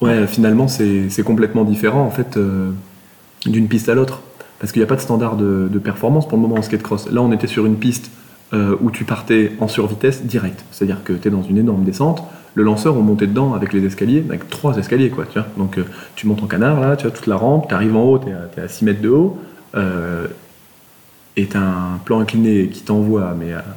[0.00, 2.70] Ouais, finalement, c'est complètement différent en fait euh,
[3.46, 4.22] d'une piste à l'autre.
[4.60, 7.10] Parce qu'il n'y a pas de standard de, performance pour le moment en skate cross.
[7.10, 8.10] Là, on était sur une piste
[8.52, 10.64] euh, où tu partais en survitesse direct.
[10.70, 12.22] C'est-à-dire que tu es dans une énorme descente.
[12.54, 15.26] Le lanceur, on montait dedans avec les escaliers, avec trois escaliers, quoi.
[15.56, 15.84] Donc, euh,
[16.16, 18.28] tu montes en canard, là, tu as toute la rampe, tu arrives en haut, tu
[18.30, 19.38] es, à 6 mètres de haut.
[21.36, 23.34] et tu un plan incliné qui t'envoie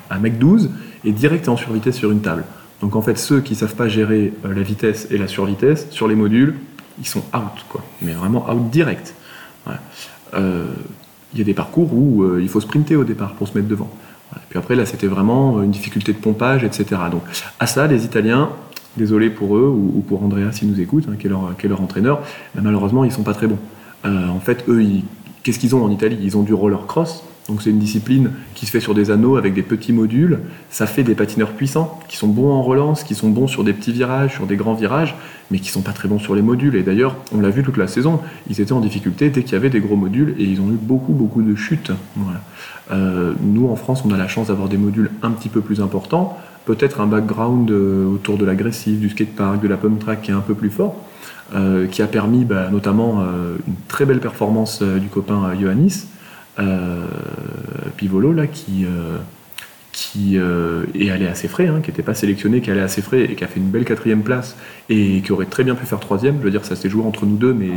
[0.09, 0.69] à, à mec 12
[1.03, 2.43] et direct, tu en survitesse sur une table.
[2.81, 6.07] Donc en fait, ceux qui savent pas gérer euh, la vitesse et la survitesse sur
[6.07, 6.55] les modules,
[6.99, 7.83] ils sont out, quoi.
[8.01, 9.13] Mais vraiment out direct.
[10.33, 10.65] Euh,
[11.33, 13.69] il y a des parcours où euh, il faut sprinter au départ pour se mettre
[13.69, 13.89] devant.
[14.49, 16.85] Puis après, là, c'était vraiment une difficulté de pompage, etc.
[17.11, 17.23] Donc
[17.59, 18.49] à ça, les Italiens,
[18.97, 22.21] désolé pour eux ou, pour Andrea s'ils nous écoutent, hein, qui, est leur, entraîneur,
[22.55, 23.59] malheureusement, ils sont pas très bons.
[24.03, 24.83] en fait, eux,
[25.43, 26.17] qu'est-ce qu'ils ont en Italie?
[26.21, 29.35] Ils ont du roller cross, donc c'est une discipline qui se fait sur des anneaux
[29.35, 30.39] avec des petits modules.
[30.69, 33.73] Ça fait des patineurs puissants qui sont bons en relance, qui sont bons sur des
[33.73, 35.15] petits virages, sur des grands virages,
[35.49, 36.75] mais qui sont pas très bons sur les modules.
[36.75, 39.55] Et d'ailleurs, on l'a vu toute la saison, ils étaient en difficulté dès qu'il y
[39.55, 41.91] avait des gros modules et ils ont eu beaucoup beaucoup de chutes.
[42.91, 45.81] Euh, nous en France, on a la chance d'avoir des modules un petit peu plus
[45.81, 50.31] importants, peut-être un background euh, autour de l'agressif, du skatepark, de la pump track qui
[50.31, 50.95] est un peu plus fort.
[51.53, 53.25] Euh, qui a permis bah, notamment
[53.67, 56.05] une très belle performance du copain Ioannis,
[57.97, 59.17] Pivolo là qui, euh,
[59.91, 63.35] qui est allé assez frais, hein, qui n'était pas sélectionné, qui allait assez frais et
[63.35, 64.55] qui a fait une belle quatrième place
[64.89, 66.37] et qui aurait très bien pu faire troisième.
[66.39, 67.69] Je veux dire, ça s'est joué entre nous deux, mais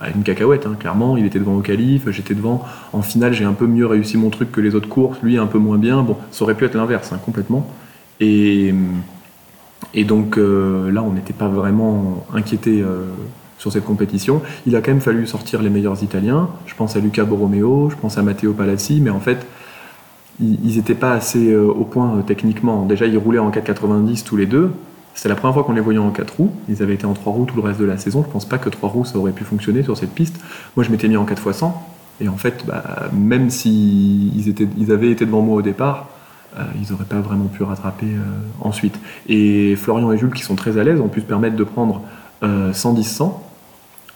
[0.00, 1.16] à une cacahuète, hein, clairement.
[1.16, 2.64] Il était devant au calife, j'étais devant.
[2.92, 5.46] En finale, j'ai un peu mieux réussi mon truc que les autres courses, lui un
[5.46, 6.02] peu moins bien.
[6.02, 7.68] Bon, ça aurait pu être l'inverse, hein, complètement.
[8.20, 8.74] Et,
[10.04, 13.04] donc euh, là, on n'était pas vraiment inquiété euh,
[13.58, 14.42] sur cette compétition.
[14.66, 16.48] Il a quand même fallu sortir les meilleurs Italiens.
[16.66, 19.46] Je pense à Luca Borromeo, je pense à Matteo Palazzi, mais en fait,
[20.40, 22.84] ils n'étaient pas assez euh, au point techniquement.
[22.84, 24.70] Déjà, ils roulaient en 4,90 tous les deux.
[25.14, 26.52] C'est la première fois qu'on les voyait en 4 roues.
[26.68, 28.22] Ils avaient été en 3 roues tout le reste de la saison.
[28.26, 30.38] Je pense pas que 3 roues ça aurait pu fonctionner sur cette piste.
[30.76, 31.90] Moi, je m'étais mis en 4 x 100.
[32.20, 36.08] Et en fait, bah, même s'ils étaient, ils avaient été devant moi au départ,
[36.58, 38.20] euh, ils n'auraient pas vraiment pu rattraper euh,
[38.60, 38.98] ensuite.
[39.28, 42.02] Et Florian et Jules, qui sont très à l'aise, ont pu se permettre de prendre
[42.42, 43.32] 110-100.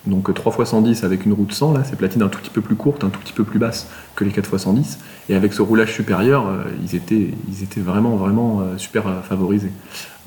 [0.06, 2.40] Euh, Donc 3 x 110 avec une roue de 100, là, c'est platine un tout
[2.40, 4.98] petit peu plus courte, un tout petit peu plus basse que les 4 x 110.
[5.28, 6.46] Et avec ce roulage supérieur,
[6.82, 9.72] ils, étaient, ils étaient vraiment, vraiment super favorisés.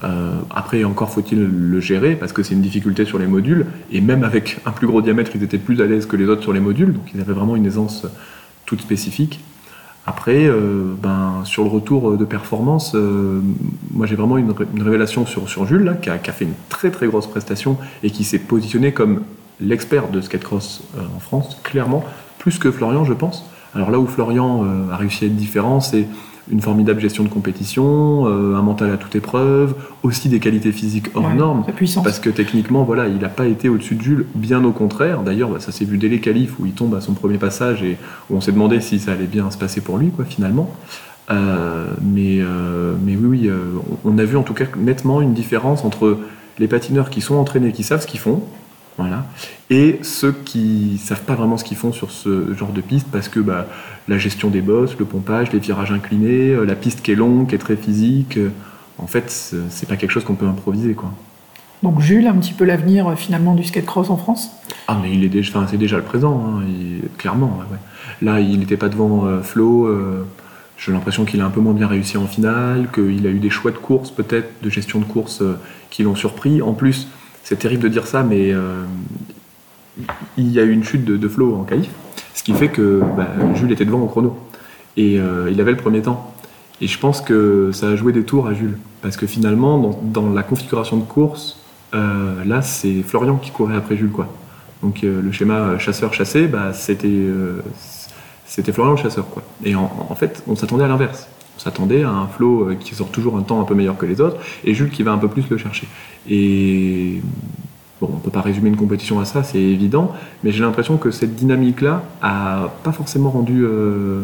[0.03, 3.65] Euh, après, encore faut-il le gérer parce que c'est une difficulté sur les modules.
[3.91, 6.41] Et même avec un plus gros diamètre, ils étaient plus à l'aise que les autres
[6.41, 6.93] sur les modules.
[6.93, 8.05] Donc ils avaient vraiment une aisance
[8.65, 9.39] toute spécifique.
[10.05, 13.39] Après, euh, ben, sur le retour de performance, euh,
[13.91, 17.07] moi j'ai vraiment une, révélation sur, sur Jules, là, qui, a, fait une très très
[17.07, 19.21] grosse prestation et qui s'est positionné comme
[19.63, 20.83] l'expert de skatecross
[21.15, 22.03] en France, clairement,
[22.39, 23.45] plus que Florian, je pense.
[23.73, 26.07] Alors là où Florian a réussi à être différent, c'est
[26.51, 31.07] une formidable gestion de compétition, euh, un mental à toute épreuve, aussi des qualités physiques
[31.15, 31.63] hors normes.
[32.03, 35.21] Parce que techniquement, voilà, il n'a pas été au-dessus de Jules, bien au contraire.
[35.21, 37.81] D'ailleurs, bah, ça s'est vu dès les qualifs où il tombe à son premier passage
[37.83, 37.97] et
[38.29, 40.69] où on s'est demandé si ça allait bien se passer pour lui, quoi, finalement.
[41.31, 43.51] Euh, mais, euh, mais oui, oui
[44.03, 46.17] on a vu en tout cas nettement une différence entre
[46.59, 48.43] les patineurs qui sont entraînés, qui savent ce qu'ils font,
[48.97, 49.25] voilà.
[49.69, 53.27] Et ceux qui savent pas vraiment ce qu'ils font sur ce genre de piste parce
[53.27, 53.67] que bah,
[54.07, 57.47] la gestion des bosses, le pompage, les virages inclinés, euh, la piste qui est longue,
[57.47, 58.49] qui est très physique, euh,
[58.99, 59.31] en fait,
[59.69, 60.93] c'est pas quelque chose qu'on peut improviser.
[60.93, 61.11] Quoi.
[61.81, 64.51] Donc Jules, un petit peu l'avenir euh, finalement du skate cross en France?
[64.87, 66.63] Ah, mais il est déjà, c'est déjà le présent, hein,
[67.17, 67.59] clairement.
[68.21, 69.89] Là, il n'était pas devant Flo.
[70.77, 73.49] j'ai l'impression qu'il a un peu moins bien réussi en finale, qu'il a eu des
[73.49, 75.41] choix de course peut-être, de gestion de course
[75.89, 76.61] qui l'ont surpris.
[76.61, 77.07] En plus,
[77.43, 78.83] c'est terrible de dire ça, mais euh,
[80.37, 81.89] il y a eu une chute de, flow en qualif,
[82.33, 84.37] ce qui fait que bah, Jules était devant au chrono.
[84.95, 86.33] Et euh, il avait le premier temps.
[86.79, 88.77] Et je pense que ça a joué des tours à Jules.
[89.01, 91.59] Parce que finalement, dans, la configuration de course,
[91.93, 94.11] euh, là, c'est Florian qui courait après Jules.
[94.11, 94.27] Quoi.
[94.81, 97.27] Donc le schéma chasseur-chassé, bah, c'était,
[98.45, 99.27] c'était Florian le chasseur.
[99.29, 99.43] Quoi.
[99.65, 101.27] Et en fait, on s'attendait à l'inverse.
[101.55, 104.05] On s'attendait à un flow euh, qui sort toujours un temps un peu meilleur que
[104.05, 105.87] les autres, et Jules qui va un peu plus le chercher.
[106.29, 107.21] Et
[108.01, 110.11] bon, on ne peut pas résumer une compétition à ça, c'est évident,
[110.43, 114.21] mais j'ai l'impression que cette dynamique-là a pas forcément rendu, euh,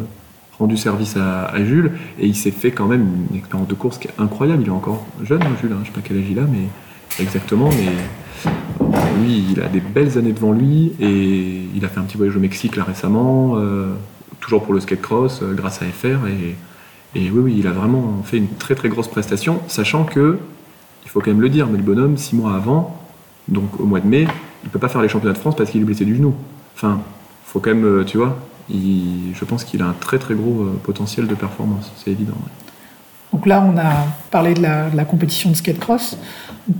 [0.76, 4.13] service à, Jules, et il s'est fait quand même une expérience de course qui est
[4.20, 4.63] incroyable.
[4.63, 6.44] Il est encore jeune, hein, Jules, hein, je ne sais pas quel âge il a,
[6.44, 6.68] mais
[7.20, 8.86] exactement, mais
[9.22, 12.36] lui, il a des belles années devant lui, et il a fait un petit voyage
[12.36, 13.94] au Mexique là récemment, euh,
[14.39, 16.56] toujours pour le skate cross, grâce à FR, et
[17.15, 20.39] et oui, oui, il a vraiment fait une très très grosse prestation, sachant que,
[21.04, 23.00] il faut quand même le dire, mais le bonhomme, six mois avant,
[23.48, 24.28] donc au mois de mai,
[24.63, 26.36] il peut pas faire les championnats de France parce qu'il est blessé du genou.
[26.76, 27.02] Enfin,
[27.45, 28.38] faut quand même, euh, tu vois,
[28.69, 32.38] je pense qu'il a un très très gros euh, potentiel de performance, c'est évident.
[33.34, 36.17] Donc là, on a parlé de la, compétition de skate cross.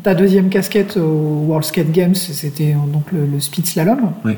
[0.04, 4.34] Ta deuxième casquette au World Skate Games, c'était donc le, speed slalom, oui.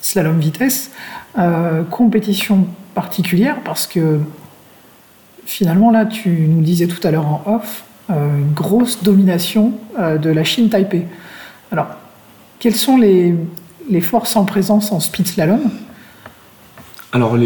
[0.00, 0.90] slalom vitesse.
[1.38, 4.18] Euh, compétition particulière parce que
[5.46, 10.18] finalement, là, tu nous disais tout à l'heure en off, euh, une grosse domination euh,
[10.18, 11.06] de la Chine Taipei.
[11.72, 11.88] Alors,
[12.58, 13.34] quelles sont les,
[14.02, 15.60] forces en présence en speed slalom?
[17.12, 17.36] Alors,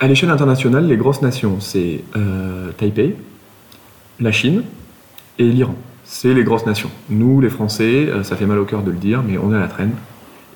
[0.00, 3.16] à l'échelle internationale, les grosses nations, c'est euh, Taipei,
[4.18, 4.64] la Chine
[5.38, 5.74] et l'Iran.
[6.04, 6.90] C'est les grosses nations.
[7.08, 9.60] Nous, les Français, ça fait mal au cœur de le dire, mais on est à
[9.60, 9.92] la traîne.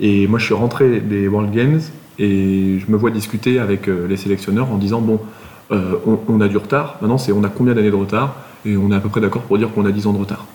[0.01, 1.81] Et moi, je suis rentré des World Games
[2.19, 5.21] et je me vois discuter avec les sélectionneurs en disant, bon,
[5.73, 5.97] euh,
[6.29, 6.97] on, a du retard.
[7.01, 9.43] Maintenant, c'est on a combien d'années de retard et on est à peu près d'accord
[9.43, 10.47] pour dire qu'on a 10 ans de retard.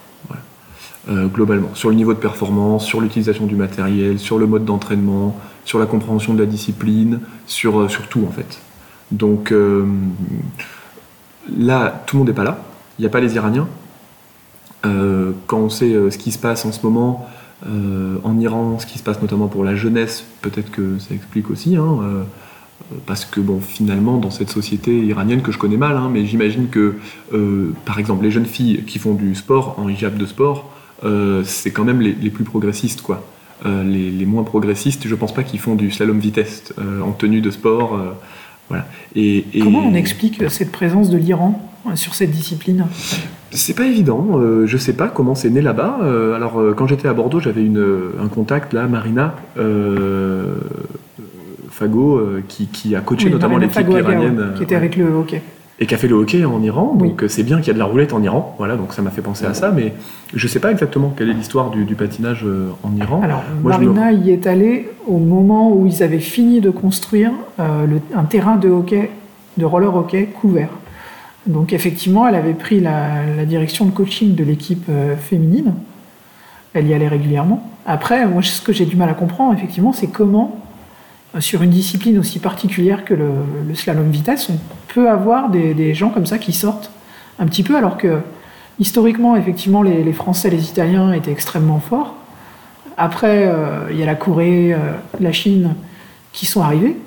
[1.10, 5.36] Euh, globalement, sur le niveau de performance, sur l'utilisation du matériel, sur le mode d'entraînement,
[5.66, 8.62] sur la compréhension de la discipline, sur, euh, sur tout en fait.
[9.12, 9.52] Donc
[11.58, 12.60] là, tout le monde n'est pas là.
[13.00, 13.68] Il n'y a pas les Iraniens.
[14.84, 17.28] quand on sait ce qui se passe en ce moment
[17.66, 21.76] en Iran, ce qui se passe notamment pour la jeunesse, peut-être que ça explique aussi.
[21.76, 22.26] Hein,
[23.06, 26.70] parce que bon, finalement, dans cette société iranienne que je connais mal, hein, mais j'imagine
[26.70, 26.96] que,
[27.34, 30.72] euh, par exemple, les jeunes filles qui font du sport en hijab de sport,
[31.04, 33.26] euh, c'est quand même les, plus progressistes, quoi.
[33.66, 37.52] Euh, les, moins progressistes, je pense pas qu'ils font du slalom vitesse en tenue de
[37.52, 38.00] sport
[38.70, 38.88] Voilà.
[39.16, 42.86] Et, Comment on explique cette présence de l'Iran sur cette discipline?
[43.52, 46.00] C'est pas évident, euh, je sais pas comment c'est né là-bas.
[46.04, 49.36] Euh, alors quand j'étais à Bordeaux, j'avais un contact là, Marina
[51.80, 54.54] Fago, qui, a coaché notamment l'équipe iranienne.
[54.56, 55.42] Qui était avec le hockey
[55.80, 56.94] et qui a fait le hockey en Iran.
[56.96, 58.56] Donc c'est bien qu'il y a de la roulette en Iran.
[58.58, 59.94] Voilà, donc ça m'a fait penser à ça, mais
[60.34, 63.22] je ne sais pas exactement quelle est l'histoire du, patinage euh, en Iran.
[63.24, 68.24] Alors Marina y est allée au moment où ils avaient fini de construire euh, un
[68.24, 69.10] terrain de hockey,
[69.58, 70.70] de roller hockey couvert.
[71.48, 75.74] Donc effectivement, elle avait pris la, direction de coaching de l'équipe euh, féminine.
[76.74, 77.68] Elle y allait régulièrement.
[77.86, 80.60] Après, moi, ce que j'ai du mal à comprendre, effectivement, c'est comment
[81.40, 86.26] sur une discipline aussi particulière que le, slalom vitesse, on peut avoir des, gens comme
[86.26, 86.92] ça qui sortent
[87.38, 88.20] un petit peu, alors que
[88.80, 92.16] historiquement, effectivement, les, Français, les Italiens étaient extrêmement forts.
[92.98, 94.78] Après, euh, il y a la Corée, euh,
[95.20, 95.76] la Chine
[96.34, 96.98] qui sont arrivés.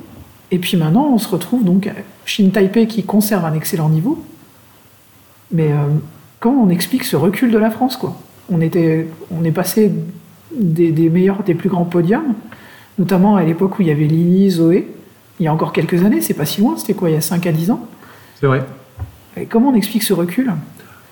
[0.51, 1.91] Et puis maintenant, on se retrouve donc
[2.25, 4.23] Chine-Taipei qui conserve un excellent niveau.
[5.51, 5.89] Mais euh,
[6.41, 8.17] comment on explique ce recul de la France quoi
[8.51, 9.93] on, était, on est passé
[10.55, 12.35] des meilleurs, des plus grands podiums
[12.99, 14.89] notamment à l'époque où il y avait Lily, Zoé,
[15.41, 17.21] il y a encore quelques années, c'est pas si loin, c'était quoi, il y a
[17.21, 17.87] 5 à 10 ans?
[18.39, 18.65] C'est vrai.
[19.37, 20.53] Et comment on explique ce recul?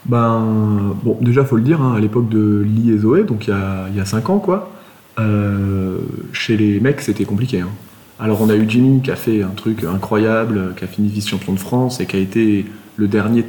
[0.07, 3.51] Ben, bon, déjà, faut le dire, hein, à l'époque de Lily et Zoé, donc il
[3.51, 4.71] y a, il y a 5 ans, quoi,
[5.19, 5.99] euh,
[6.33, 7.61] chez les mecs, c'était compliqué.
[7.61, 7.69] Hein.
[8.19, 11.55] Alors, on a eu Jimmy qui a fait un truc incroyable, qui a fini vice-champion
[11.55, 12.67] de France et qui a été
[12.97, 13.45] le dernier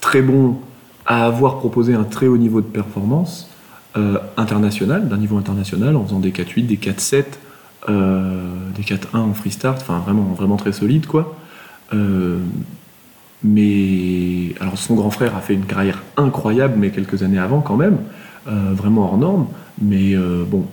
[0.00, 0.56] très bon
[1.04, 3.48] à avoir proposé un très haut niveau de performance.
[3.94, 7.24] Euh, international, d'un niveau international, en faisant des 4-8, des 4-7,
[7.90, 8.40] euh,
[8.74, 11.36] des 4-1 en freestart, enfin vraiment, vraiment très solide quoi.
[11.92, 12.38] Euh,
[13.44, 17.76] mais alors son grand frère a fait une carrière incroyable, mais quelques années avant quand
[17.76, 17.98] même,
[18.46, 19.48] vraiment hors norme.
[19.78, 20.64] Mais bon,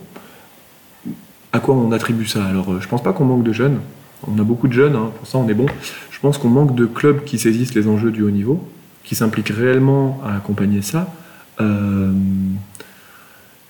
[1.52, 2.42] à quoi on attribue ça?
[2.46, 3.80] Alors je pense pas qu'on manque de jeunes.
[4.26, 5.66] On a beaucoup de jeunes, hein, pour ça on est bon.
[6.10, 8.66] Je pense qu'on manque de clubs qui saisissent les enjeux du haut niveau,
[9.04, 11.12] qui s'impliquent réellement à accompagner ça.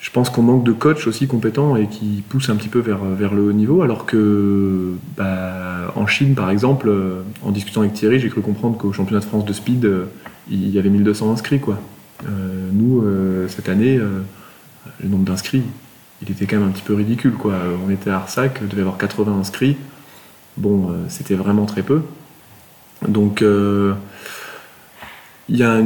[0.00, 3.04] Je pense qu'on manque de coachs aussi compétents et qui poussent un petit peu vers,
[3.04, 7.92] vers le haut niveau, alors que bah, en Chine, par exemple, euh, en discutant avec
[7.92, 10.06] Thierry, j'ai cru comprendre qu'au championnat de France de speed, euh,
[10.50, 11.60] il y avait 1200 inscrits.
[11.60, 11.78] Quoi.
[12.24, 13.04] Euh, nous,
[13.48, 15.62] cette année, le nombre d'inscrits,
[16.22, 17.34] il était quand même un petit peu ridicule.
[17.34, 17.54] Quoi.
[17.86, 19.76] On était à Arsac, on devait avoir 80 inscrits.
[20.56, 22.02] Bon, c'était vraiment très peu.
[23.06, 23.44] Donc,
[25.50, 25.82] il y a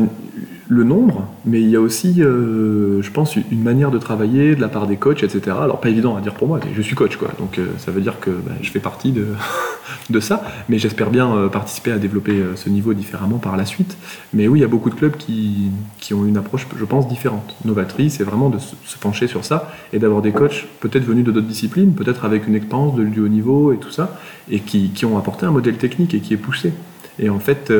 [0.68, 4.60] le nombre, mais il y a aussi, euh, je pense, une manière de travailler de
[4.60, 5.56] la part des coachs, etc.
[5.60, 7.28] Alors pas évident à dire pour moi, je suis coach, quoi.
[7.38, 9.26] Donc euh, ça veut dire que bah, je fais partie de,
[10.10, 13.96] de ça, mais j'espère bien euh, participer à développer ce niveau différemment par la suite.
[14.32, 17.08] Mais oui, il y a beaucoup de clubs qui, qui ont une approche, je pense,
[17.08, 17.56] différente.
[17.66, 21.30] Novatrice, c'est vraiment de se pencher sur ça et d'avoir des coachs peut-être venus de
[21.30, 24.18] d'autres disciplines, peut-être avec une expérience de, du haut niveau et tout ça,
[24.50, 26.72] et qui, qui, ont apporté un modèle technique et qui est poussé.
[27.18, 27.70] Et en fait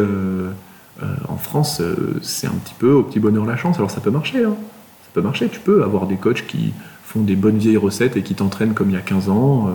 [1.29, 3.77] en France, euh, c'est un petit peu au petit bonheur la chance.
[3.77, 4.55] Alors ça peut marcher, hein.
[5.03, 5.49] ça peut marcher.
[5.49, 6.73] Tu peux avoir des coachs qui
[7.05, 9.69] font des bonnes vieilles recettes et qui t'entraînent comme il y a 15 ans.
[9.69, 9.73] Euh,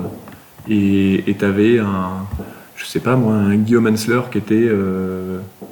[0.69, 2.25] et tu avais un,
[2.75, 4.69] je sais pas moi, un Guillaume Hensler qui était,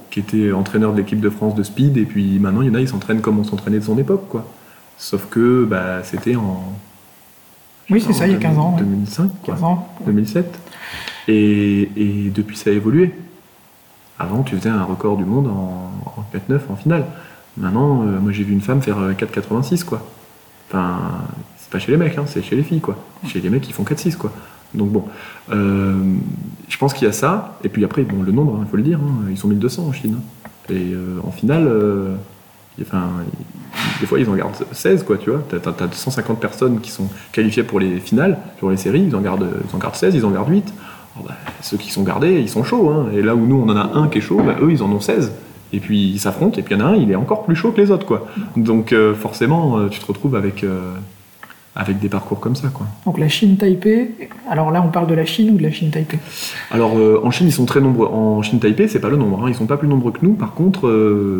[0.10, 1.98] qui était entraîneur de l'équipe de France de speed.
[1.98, 4.28] Et puis maintenant, il y en a, ils s'entraînent comme on s'entraînait de son époque,
[4.28, 4.48] quoi.
[4.98, 6.74] Sauf que bah, c'était en.
[7.92, 8.76] Oui, c'est ça, il y a 15 ans.
[8.80, 9.88] 2005, 15 ans.
[10.06, 10.60] 2007.
[11.28, 13.14] Et, et depuis, ça a évolué.
[14.20, 15.92] Avant, tu faisais un record du monde en,
[16.34, 17.06] 4-9 en finale.
[17.58, 20.06] Maintenant, euh, moi j'ai vu une femme faire 4,86 euh, quoi.
[20.70, 21.00] Enfin,
[21.58, 22.98] c'est pas chez les mecs, hein, c'est chez les filles quoi.
[23.28, 24.32] Chez les mecs, ils font 4,6 quoi.
[24.74, 25.06] Donc bon,
[25.52, 25.96] euh,
[26.68, 27.58] je pense qu'il y a ça.
[27.64, 29.94] Et puis après, bon, le nombre, il faut le dire, hein, ils sont 1200 en
[29.94, 30.18] Chine.
[30.18, 30.50] Hein.
[30.70, 30.94] Et
[31.26, 31.72] en finale,
[32.82, 33.06] enfin,
[34.02, 35.42] des fois ils en gardent 16 quoi, tu vois.
[35.50, 39.22] T'as as, 150 personnes qui sont qualifiées pour les finales, pour les séries, ils en
[39.22, 40.74] gardent, ils en gardent 16, ils en gardent 8.
[41.26, 42.90] Bah, ceux qui sont gardés, ils sont chauds.
[42.90, 43.08] Hein.
[43.14, 44.92] Et là où nous, on en a un qui est chaud, bah, eux, ils en
[44.92, 45.32] ont 16.
[45.74, 47.56] Et puis ils s'affrontent, et puis il y en a un, il est encore plus
[47.56, 48.06] chaud que les autres.
[48.06, 48.28] Quoi.
[48.56, 50.94] Donc euh, forcément, euh, tu te retrouves avec, euh,
[51.76, 52.70] avec des parcours comme ça.
[52.70, 52.86] Quoi.
[53.06, 56.20] Donc la Chine-Taipei, alors là on parle de la Chine ou de la Chine-Taipei
[56.72, 58.08] Alors en Chine, ils sont très nombreux.
[58.08, 59.50] En Chine-Taipei, c'est pas le nombre, hein.
[59.50, 60.34] ils sont pas plus nombreux que nous.
[60.34, 60.90] Par contre,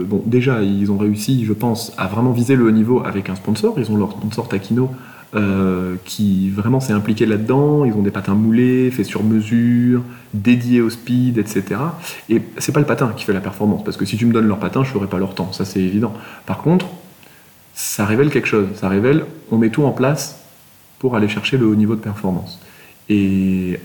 [0.06, 3.36] bon, déjà, ils ont réussi, je pense, à vraiment viser le haut niveau avec un
[3.36, 3.76] sponsor.
[3.78, 4.90] Ils ont leur sponsor Takino
[5.36, 7.84] euh, qui vraiment s'est impliqué là-dedans.
[7.86, 11.82] Ils ont des patins moulés, faits sur mesure, dédiés au speed, etc.
[12.30, 14.48] Et c'est pas le patin qui fait la performance, parce que si tu me donnes
[14.48, 16.14] leur patin, je ferai pas leur temps, ça c'est évident.
[16.46, 16.88] Par contre,
[17.74, 18.68] ça révèle quelque chose.
[18.76, 20.42] Ça révèle, on met tout en place
[21.00, 22.60] pour aller chercher le haut niveau de performance.
[23.10, 23.80] Et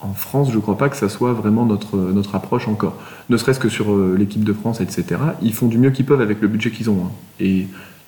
[0.00, 2.96] en France, je crois pas que ça soit vraiment notre, notre approche encore.
[3.30, 5.20] Ne serait-ce que sur euh, l'équipe de France, etc.
[5.42, 7.06] Ils font du mieux qu'ils peuvent avec le budget qu'ils ont.
[7.06, 7.44] Hein.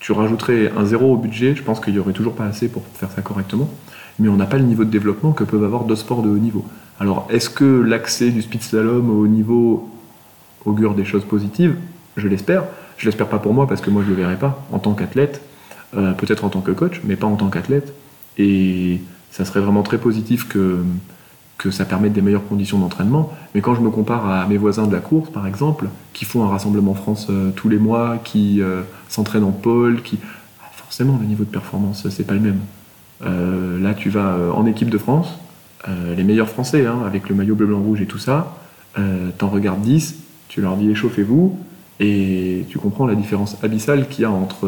[0.00, 2.82] Tu rajouterais un zéro au budget, je pense qu'il n'y aurait toujours pas assez pour
[2.94, 3.70] faire ça correctement.
[4.18, 6.38] Mais on n'a pas le niveau de développement que peuvent avoir d'autres sports de haut
[6.38, 6.64] niveau.
[6.98, 9.88] Alors, est-ce que l'accès du speed slalom au niveau
[10.64, 11.76] augure des choses positives?
[12.16, 12.64] Je l'espère.
[12.96, 15.40] Je l'espère pas pour moi parce que moi je le verrai pas en tant qu'athlète,
[15.96, 17.94] euh, peut-être en tant que coach, mais pas en tant qu'athlète.
[18.36, 20.78] Et ça serait vraiment très positif que,
[21.60, 23.30] que ça permette des meilleures conditions d'entraînement.
[23.54, 26.42] Mais quand je me compare à mes voisins de la course, par exemple, qui font
[26.42, 28.80] un rassemblement France euh, tous les mois, qui euh,
[29.10, 30.18] s'entraînent en pôle, qui
[30.62, 32.60] ah, forcément le niveau de performance c'est pas le même.
[33.82, 35.38] là, tu vas en équipe de France,
[36.16, 38.56] les meilleurs Français, hein, avec le maillot bleu, blanc, rouge et tout ça,
[39.36, 40.16] t'en regardes 10,
[40.48, 41.58] tu leur dis échauffez-vous,
[42.00, 44.66] et tu comprends la différence abyssale qu'il y a entre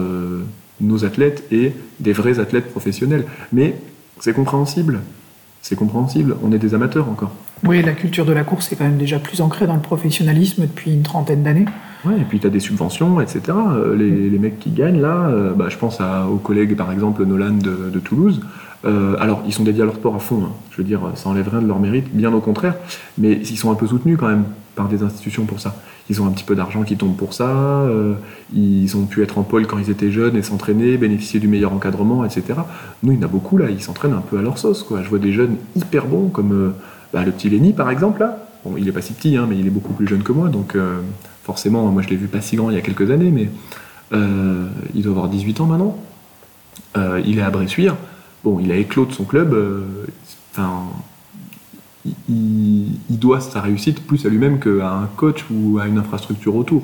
[0.83, 3.25] nos athlètes et des vrais athlètes professionnels.
[3.53, 3.77] Mais
[4.21, 5.01] c'est compréhensible.
[5.63, 6.37] C'est compréhensible.
[6.43, 7.31] On est des amateurs encore.
[7.65, 10.63] Oui, la culture de la course est quand même déjà plus ancrée dans le professionnalisme
[10.63, 11.67] depuis une trentaine d'années.
[12.05, 13.43] Oui, et puis tu as des subventions, etc.
[13.49, 17.25] Euh, les, mecs qui gagnent là, euh, bah, je pense à, aux collègues par exemple
[17.25, 18.41] Nolan de, Toulouse.
[18.85, 20.43] Euh, alors, ils sont dédiés à leur sport à fond.
[20.45, 20.53] Hein.
[20.73, 22.75] Je veux dire, ça enlève rien de leur mérite, bien au contraire.
[23.17, 24.45] Mais ils sont un peu soutenus quand même
[24.75, 25.77] par des institutions pour ça.
[26.09, 27.49] Ils ont un petit peu d'argent qui tombe pour ça.
[27.49, 28.15] Euh,
[28.55, 31.73] ils ont pu être en pôle quand ils étaient jeunes et s'entraîner, bénéficier du meilleur
[31.73, 32.43] encadrement, etc.
[33.03, 33.71] Nous, il y en a beaucoup là.
[33.71, 34.83] Ils s'entraînent un peu à leur sauce.
[34.83, 35.03] Quoi.
[35.03, 36.71] Je vois des jeunes hyper bons comme euh,
[37.13, 38.21] bah, le petit Lenny par exemple.
[38.21, 38.47] Là.
[38.65, 40.49] Bon, il est pas si petit, hein, mais il est beaucoup plus jeune que moi.
[40.49, 41.01] Donc euh,
[41.45, 43.49] forcément, moi je l'ai vu pas si grand il y a quelques années, mais
[44.95, 45.97] il doit avoir 18 ans maintenant.
[47.25, 47.97] il est à Bressuire.
[48.45, 49.57] Bon, il a éclos de son club.
[52.29, 56.83] Il, doit sa réussite plus à lui-même qu'à un coach ou à une infrastructure autour.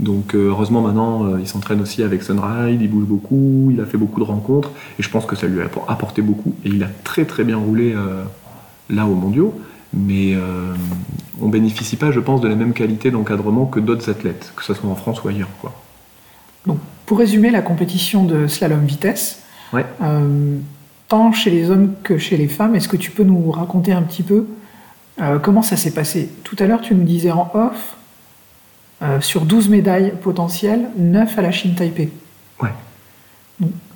[0.00, 3.86] Donc euh, heureusement maintenant, euh, il s'entraîne aussi avec Sunride, il bouge beaucoup, il a
[3.86, 6.54] fait beaucoup de rencontres, et je pense que ça lui a apporté beaucoup.
[6.64, 8.24] Et il a très très bien roulé euh,
[8.90, 9.54] là aux mondiaux,
[9.92, 10.36] mais
[11.40, 14.74] on bénéficie pas, je pense, de la même qualité d'encadrement que d'autres athlètes, que ce
[14.74, 15.48] soit en France ou ailleurs.
[15.60, 15.72] Quoi.
[16.66, 19.40] Donc, pour résumer la compétition de slalom vitesse,
[21.14, 22.74] tant chez les hommes que chez les femmes.
[22.74, 24.46] Est-ce que tu peux nous raconter un petit peu
[25.20, 26.28] euh, comment ça s'est passé?
[26.42, 27.96] Tout à l'heure, tu nous disais en off,
[29.00, 32.10] euh, sur 12 médailles potentielles, 9 à la Chine Taipei.
[32.60, 32.70] Ouais.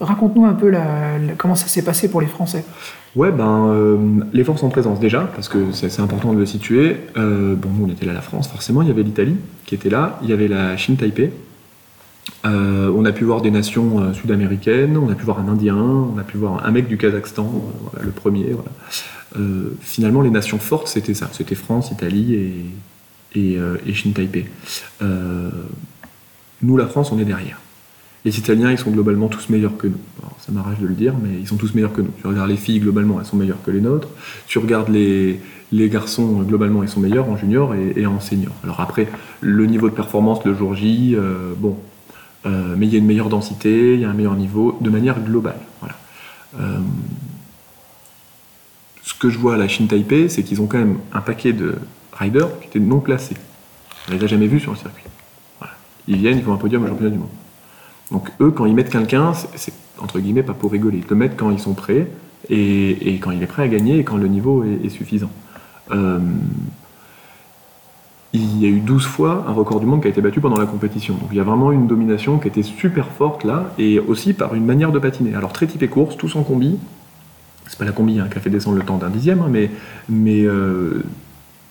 [0.00, 0.72] Raconte-nous un peu
[1.38, 2.64] comment ça s'est passé pour les Français.
[3.16, 3.98] Ouais, ben, euh,
[4.32, 7.00] les forces en présence déjà, parce que c'est important de le situer.
[7.16, 10.20] bon, nous, on était là, la France, forcément, il y avait l'Italie qui était là,
[10.22, 11.32] il y avait la Chine Taipei,
[12.45, 15.76] euh, on a pu voir des nations euh, sud-américaines, on a pu voir un Indien,
[15.76, 17.51] on a pu voir un mec du Kazakhstan,
[17.97, 18.55] euh, le premier.
[19.80, 21.28] finalement, les nations fortes, c'était ça.
[21.32, 24.47] C'était France, Italie et, et, et Chine Taipei.
[26.62, 27.59] nous, la France, on est derrière.
[28.24, 30.01] Les Italiens, ils sont globalement tous meilleurs que nous.
[30.39, 32.11] ça m'arrache de le dire, mais ils sont tous meilleurs que nous.
[32.20, 34.09] Tu regardes les filles, globalement, elles sont meilleures que les nôtres.
[34.47, 35.41] Tu regardes les,
[35.72, 38.53] les garçons, globalement, ils sont meilleurs en junior et, en senior.
[38.64, 39.09] Alors après,
[39.41, 41.16] le niveau de performance le jour J,
[41.59, 41.76] bon,
[42.49, 44.90] euh, mais il y a une meilleure densité, il y a un meilleur niveau, de
[44.90, 45.61] manière globale.
[45.80, 45.94] Voilà.
[46.61, 46.78] Euh,
[49.03, 51.53] ce que je vois à la Chine Taipei, c'est qu'ils ont quand même un paquet
[51.53, 51.76] de
[52.12, 53.36] riders qui étaient non classés.
[54.09, 55.05] On les a jamais vus sur le circuit.
[56.07, 57.28] Ils viennent, ils font un podium au championnat du monde.
[58.11, 60.99] Donc eux, quand ils mettent quelqu'un, c'est entre guillemets pas pour rigoler.
[60.99, 62.11] Ils le mettent quand ils sont prêts
[62.49, 65.30] et, quand il est prêt à gagner et quand le niveau est, suffisant.
[65.90, 66.18] Euh,
[68.32, 70.58] il y a eu 12 fois un record du monde qui a été battu pendant
[70.58, 71.14] la compétition.
[71.14, 74.54] Donc il y a vraiment une domination qui était super forte là, et aussi par
[74.54, 75.34] une manière de patiner.
[75.34, 76.78] Alors très typé course, tous en combi.
[77.66, 79.70] C'est pas la combi hein, qui a fait descendre le temps d'un dixième, hein, mais,
[80.08, 81.02] mais euh,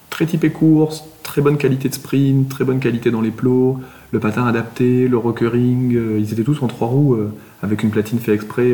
[0.09, 3.79] très typé course, très bonne qualité de sprint, très bonne qualité dans les plots,
[4.11, 5.95] le patin adapté, le rockering.
[5.95, 8.73] Euh, ils étaient tous en trois roues euh, avec une platine fait exprès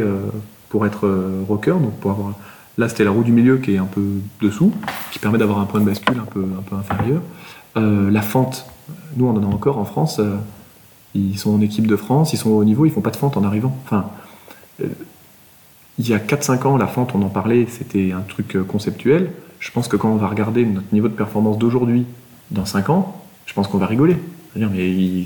[0.70, 1.10] pour être
[1.48, 2.34] rocker, donc pour avoir.
[2.78, 4.02] Là, c'était la roue du milieu qui est un peu
[4.42, 4.74] dessous,
[5.12, 6.44] qui permet d'avoir un point de bascule un peu
[6.76, 7.22] inférieur.
[7.76, 8.66] Euh, la fente,
[9.18, 10.20] nous on en a encore en France.
[10.20, 10.36] Euh,
[11.16, 13.38] ils sont en équipe de France, ils sont au niveau, ils font pas de fente
[13.38, 13.76] en arrivant.
[13.86, 14.10] Enfin,
[14.82, 14.88] euh,
[16.00, 19.32] il y a 4-5 ans, la fente, on en parlait, c'était un truc conceptuel.
[19.60, 22.06] Je pense que quand on va regarder notre niveau de performance d'aujourd'hui,
[22.52, 24.18] dans 5 ans, je pense qu'on va rigoler.
[24.56, 25.26] dire mais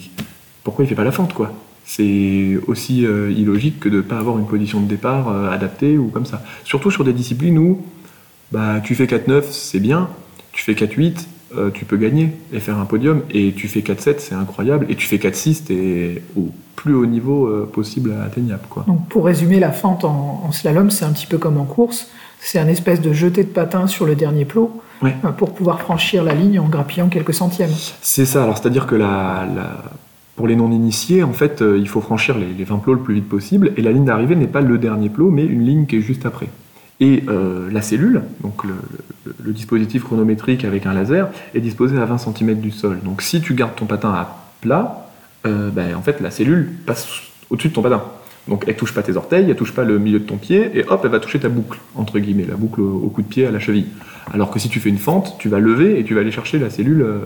[0.63, 1.53] pourquoi il fait pas la fente, quoi?
[1.85, 6.25] C'est aussi illogique que de ne pas avoir une position de départ adaptée ou comme
[6.25, 6.43] ça.
[6.65, 7.81] Surtout sur des disciplines où
[8.51, 10.09] bah, tu fais 4-9, c'est bien,
[10.51, 11.27] tu fais 4-8,
[11.57, 13.21] euh, tu peux gagner et faire un podium.
[13.31, 14.85] Et tu fais 4-7, c'est incroyable.
[14.89, 18.63] Et tu fais 4-6, t'es au plus haut niveau euh, possible atteignable.
[18.69, 18.83] Quoi.
[18.87, 22.09] Donc pour résumer, la fente en, slalom, c'est un petit peu comme en course.
[22.39, 26.23] C'est un espèce de jeté de patin sur le dernier plot euh, pour pouvoir franchir
[26.23, 27.71] la ligne en grappillant quelques centièmes.
[28.01, 28.43] C'est ça.
[28.43, 29.47] Alors c'est-à-dire que la,
[30.35, 33.27] pour les non-initiés, en fait, il faut franchir les, les 20 plots le plus vite
[33.27, 33.73] possible.
[33.75, 36.27] Et la ligne d'arrivée n'est pas le dernier plot, mais une ligne qui est juste
[36.27, 36.47] après.
[36.99, 42.17] Et euh, la cellule, donc le, dispositif chronométrique avec un laser, est disposé à 20
[42.17, 42.99] cm du sol.
[43.03, 45.07] Donc si tu gardes ton patin à plat,
[45.45, 47.07] euh, ben, en fait la cellule passe
[47.49, 48.03] au-dessus de ton patin.
[48.47, 50.85] Donc elle touche pas tes orteils, elle touche pas le milieu de ton pied, et
[50.87, 53.45] hop, elle va toucher ta boucle, entre guillemets, la boucle au, au coup de pied
[53.45, 53.87] à la cheville.
[54.33, 56.57] Alors que si tu fais une fente, tu vas lever et tu vas aller chercher
[56.57, 57.19] la cellule euh,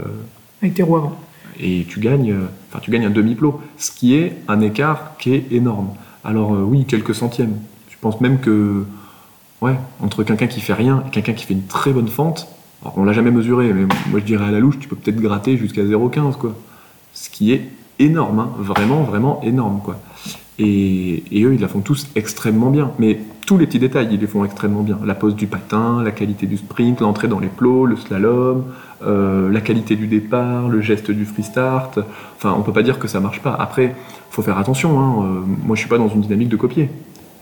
[0.62, 1.18] Avec tes roues avant.
[1.60, 2.36] et tu gagnes,
[2.70, 5.90] enfin tu gagnes un demi-plot, ce qui est un écart qui est énorme.
[6.26, 7.56] Alors oui, quelques centièmes.
[7.90, 8.84] Je pense même que,
[9.62, 12.48] ouais, entre quelqu'un qui fait rien et quelqu'un qui fait une très bonne fente,
[12.82, 15.22] alors on l'a jamais mesuré, mais moi je dirais à la louche, tu peux peut-être
[15.22, 16.56] gratter jusqu'à 0,15 quoi.
[17.14, 20.00] Ce qui est énorme, hein, vraiment, vraiment énorme quoi.
[20.60, 22.92] Et, eux, ils la font tous extrêmement bien.
[23.00, 25.00] Mais tous les petits détails, ils les font extrêmement bien.
[25.04, 28.66] La pose du patin, la qualité du sprint, l'entrée dans les plots, le slalom,
[29.04, 32.00] euh, la qualité du départ, le geste du free start.
[32.36, 33.56] Enfin, on peut pas dire que ça marche pas.
[33.60, 33.96] Après,
[34.30, 35.00] faut faire attention.
[35.00, 35.26] Hein.
[35.26, 36.90] Euh, moi, je suis pas dans une dynamique de copier.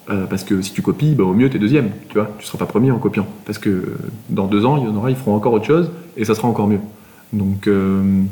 [0.10, 1.92] Euh, parce que si tu copies, bah, au mieux, tu es deuxième.
[2.10, 3.28] Tu vois, tu seras pas premier en copiant.
[3.46, 3.98] Parce que euh,
[4.30, 6.48] dans deux ans, il y en aura, ils feront encore autre chose et ça sera
[6.48, 6.80] encore mieux.
[7.32, 8.24] Donc, euh,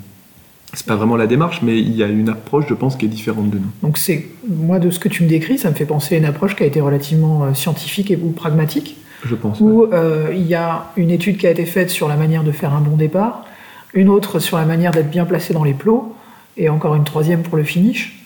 [0.73, 3.09] c'est pas vraiment la démarche, mais il y a une approche, je pense, qui est
[3.09, 3.69] différente de nous.
[3.82, 6.25] Donc c'est moi de ce que tu me décris, ça me fait penser à une
[6.25, 9.59] approche qui a été relativement euh, scientifique et ou pragmatique, Je pense.
[9.61, 9.65] ouais.
[9.71, 12.51] où euh, il y a une étude qui a été faite sur la manière de
[12.51, 13.45] faire un bon départ,
[13.93, 16.13] une autre sur la manière d'être bien placé dans les plots,
[16.57, 18.16] et encore une troisième pour le finish.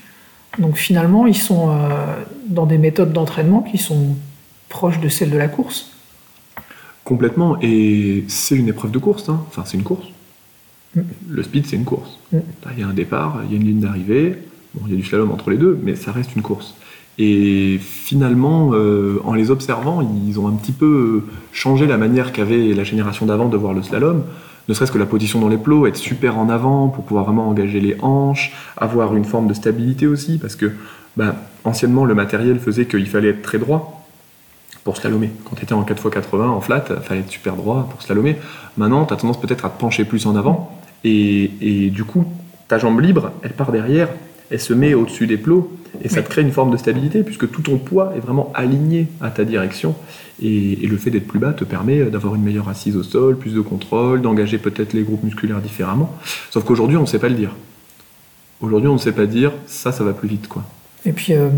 [0.60, 1.74] Donc finalement, ils sont euh,
[2.48, 4.16] dans des méthodes d'entraînement qui sont
[4.70, 5.92] proches de celles de la course.
[7.04, 7.58] Complètement.
[7.62, 9.30] Et c'est une épreuve de course.
[9.30, 9.44] hein.
[9.48, 10.08] Enfin, c'est une course.
[10.96, 11.02] Mm.
[11.30, 12.20] Le speed, c'est une course.
[12.32, 12.40] Mm.
[12.74, 14.38] Il y a un départ, il y a une ligne d'arrivée.
[14.74, 16.76] Bon, il y a du slalom entre les deux, mais ça reste une course.
[17.18, 22.74] Et finalement, euh, en les observant, ils ont un petit peu changé la manière qu'avait
[22.74, 24.24] la génération d'avant de voir le slalom.
[24.72, 27.50] Ne serait-ce que la position dans les plots, être super en avant pour pouvoir vraiment
[27.50, 30.72] engager les hanches, avoir une forme de stabilité aussi, parce que
[31.18, 34.02] bah, anciennement, le matériel faisait qu'il fallait être très droit
[34.86, 35.30] pour slalomer.
[35.44, 38.38] Quand tu étais en 4x80 en flat, il fallait être super droit pour slalomer.
[38.78, 42.24] Maintenant, tu as tendance peut-être à te pencher plus en avant, et, et du coup,
[42.70, 44.08] ta jambe libre, elle part derrière,
[44.52, 45.72] elle se met au-dessus des plots,
[46.04, 49.08] et ça te crée une forme de stabilité, puisque tout ton poids est vraiment aligné
[49.20, 49.96] à ta direction,
[50.42, 53.38] et, et le fait d'être plus bas te permet d'avoir une meilleure assise au sol,
[53.38, 56.16] plus de contrôle, d'engager peut-être les groupes musculaires différemment.
[56.50, 57.52] Sauf qu'aujourd'hui, on ne sait pas le dire.
[58.62, 60.64] Aujourd'hui, on ne sait pas dire, ça, ça va plus vite, quoi.
[61.06, 61.50] Et puis euh,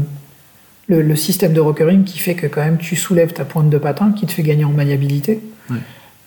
[0.88, 3.78] le, le système de rockering qui fait que quand même tu soulèves ta pointe de
[3.78, 5.42] patin, qui te fait gagner en maniabilité.
[5.70, 5.78] Ouais.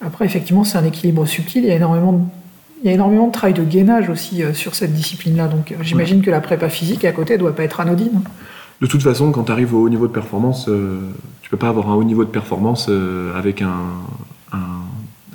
[0.03, 1.65] Après, effectivement, c'est un équilibre subtil.
[1.65, 2.21] Il y a énormément de,
[2.83, 5.49] il y a énormément de travail de gainage aussi euh, sur cette discipline-là.
[5.49, 8.23] Donc euh, j'imagine que la prépa physique à côté doit pas être anodine.
[8.81, 11.01] De toute façon, quand tu arrives au haut niveau de performance, euh,
[11.41, 13.73] tu peux pas avoir un haut niveau de performance euh, avec un,
[14.53, 14.59] un,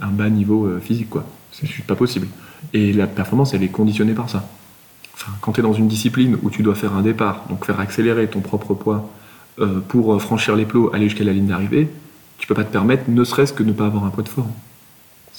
[0.01, 1.25] un bas niveau physique, quoi.
[1.51, 2.27] C'est juste pas possible.
[2.73, 4.47] Et la performance, elle est conditionnée par ça.
[5.15, 7.79] Enfin, quand tu es dans une discipline où tu dois faire un départ, donc faire
[7.79, 9.09] accélérer ton propre poids
[9.59, 11.89] euh, pour franchir les plots, aller jusqu'à la ligne d'arrivée,
[12.37, 14.29] tu peux pas te permettre, ne serait-ce que de ne pas avoir un poids de
[14.29, 14.51] forme.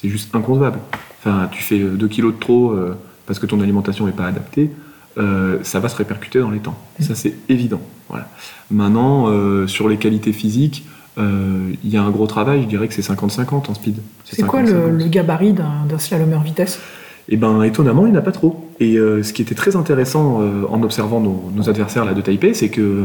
[0.02, 0.80] C'est juste inconcevable.
[1.20, 4.70] Enfin, tu fais 2 kilos de trop euh, parce que ton alimentation n'est pas adaptée,
[5.16, 6.76] euh, ça va se répercuter dans les temps.
[7.00, 7.80] Ça, c'est évident.
[8.08, 8.28] Voilà.
[8.70, 10.84] Maintenant, euh, sur les qualités physiques,
[11.18, 13.96] euh, il y a un gros travail, je dirais que c'est 50-50 en speed.
[14.24, 16.80] C'est quoi le, le gabarit d'un slalomeur vitesse?
[17.28, 18.68] Et ben étonnamment, il n'y en a pas trop.
[18.80, 22.20] Et euh, ce qui était très intéressant euh, en observant nos, nos adversaires là de
[22.20, 23.04] Taipei, c'est que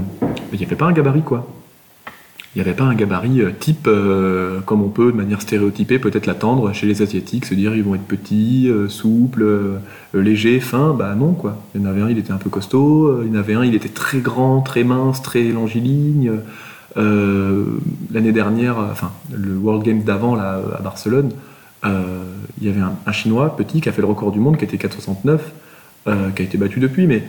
[0.54, 1.48] il n'y avait pas un gabarit quoi.
[2.56, 6.00] Il n'y avait pas un gabarit euh, type euh, comme on peut de manière stéréotypée
[6.00, 9.46] peut-être l'attendre chez les asiatiques, se dire ils vont être petits, euh, souples,
[10.14, 10.96] légers, fins.
[10.98, 11.62] Bah non quoi.
[11.76, 13.22] Il y en avait un, il était un peu costaud.
[13.24, 16.32] Il y en avait un, il était très grand, très mince, très longiligne.
[16.96, 21.30] L'année dernière, enfin le World Games d'avant là à Barcelone,
[21.84, 24.66] il y avait un, un Chinois petit qui a fait le record du monde, qui
[24.66, 25.40] était 4,69,
[26.08, 27.22] euh, qui a été battu depuis, mais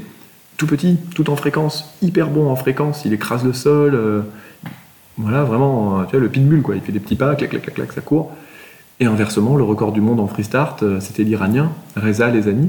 [0.57, 4.25] tout petit, tout en fréquence, hyper bon en fréquence, il écrase le sol,
[5.19, 7.63] voilà, vraiment, euh, tu vois, le pitbull, quoi, il fait des petits pas, clac, clac,
[7.63, 8.33] clac, clac, ça court.
[9.01, 12.69] Et inversement, le record du monde en freestart, euh, c'était l'Iranien, Reza Lezani,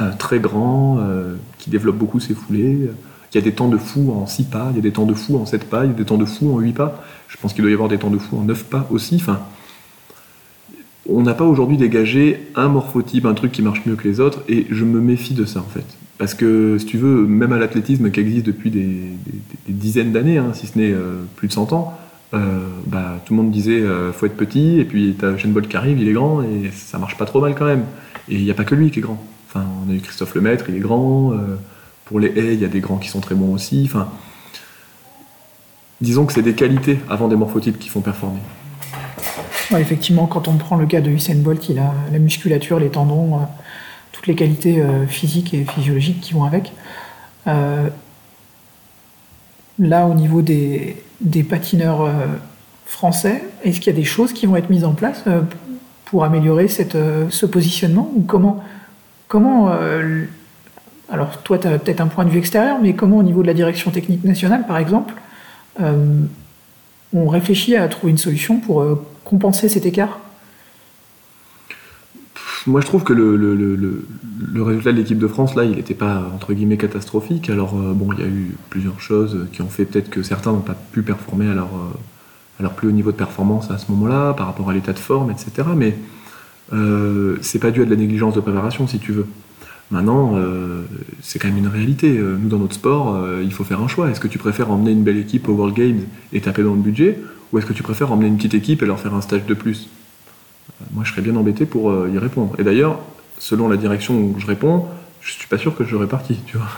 [0.00, 2.90] euh, très grand, euh, qui développe beaucoup ses foulées,
[3.32, 5.06] il y a des temps de fou en 6 pas, il y a des temps
[5.06, 7.02] de fou en 7 pas, il y a des temps de fou en 8 pas,
[7.28, 9.40] je pense qu'il doit y avoir des temps de fou en 9 pas aussi, enfin,
[11.08, 14.40] on n'a pas aujourd'hui dégagé un morphotype, un truc qui marche mieux que les autres,
[14.48, 15.86] et je me méfie de ça en fait.
[16.20, 19.16] Parce que si tu veux, même à l'athlétisme qui existe depuis des,
[19.70, 21.98] dizaines d'années, hein, si ce n'est euh, plus de 100 ans,
[22.34, 25.66] euh, bah, tout le monde disait euh, faut être petit, et puis t'as Shane Bolt
[25.66, 27.86] qui arrive, il est grand, et ça marche pas trop mal quand même.
[28.28, 29.16] Et il n'y a pas que lui qui est grand.
[29.48, 31.32] Enfin, on a eu Christophe Lemaître, il est grand.
[31.32, 31.56] euh,
[32.04, 33.84] pour les haies, il y a des grands qui sont très bons aussi.
[33.86, 34.10] Enfin,
[36.02, 38.40] disons que c'est des qualités avant des morphotypes qui font performer.
[39.78, 43.38] Effectivement, quand on prend le cas de Usain Bolt, il a la musculature, les tendons,
[44.20, 46.72] toutes les qualités euh, physiques et physiologiques qui vont avec.
[47.46, 47.88] Euh,
[49.78, 51.02] là, au niveau des,
[51.48, 52.26] patineurs euh,
[52.84, 55.24] français, est-ce qu'il y a des choses qui vont être mises en place
[56.04, 58.62] pour améliorer ce positionnement ou comment,
[59.28, 59.72] comment
[61.08, 63.46] alors toi, tu as peut-être un point de vue extérieur, mais comment au niveau de
[63.46, 65.14] la direction technique nationale, par exemple,
[65.78, 68.84] on réfléchit à trouver une solution pour
[69.24, 70.18] compenser cet écart?
[72.66, 76.30] Moi, je trouve que le, le, résultat de l'équipe de France, là, il n'était pas,
[76.34, 77.48] entre guillemets, catastrophique.
[77.48, 80.52] Alors, euh, bon, il y a eu plusieurs choses qui ont fait peut-être que certains
[80.52, 81.70] n'ont pas pu performer à leur,
[82.60, 85.30] leur, plus haut niveau de performance à ce moment-là, par rapport à l'état de forme,
[85.30, 85.68] etc.
[85.74, 85.96] Mais
[86.72, 89.26] euh, c'est pas dû à de la négligence de préparation, si tu veux.
[89.90, 90.82] Maintenant, euh,
[91.22, 92.10] c'est quand même une réalité.
[92.10, 94.10] Nous, dans notre sport, il faut faire un choix.
[94.10, 96.00] Est-ce que tu préfères emmener une belle équipe aux World Games
[96.32, 97.18] et taper dans le budget
[97.52, 99.54] Ou est-ce que tu préfères emmener une petite équipe et leur faire un stage de
[99.54, 99.88] plus?
[100.92, 102.54] Moi je serais bien embêté pour euh, y répondre.
[102.58, 102.98] Et d'ailleurs,
[103.38, 104.86] selon la direction où je réponds,
[105.20, 106.68] je suis pas sûr que je serais parti, tu vois.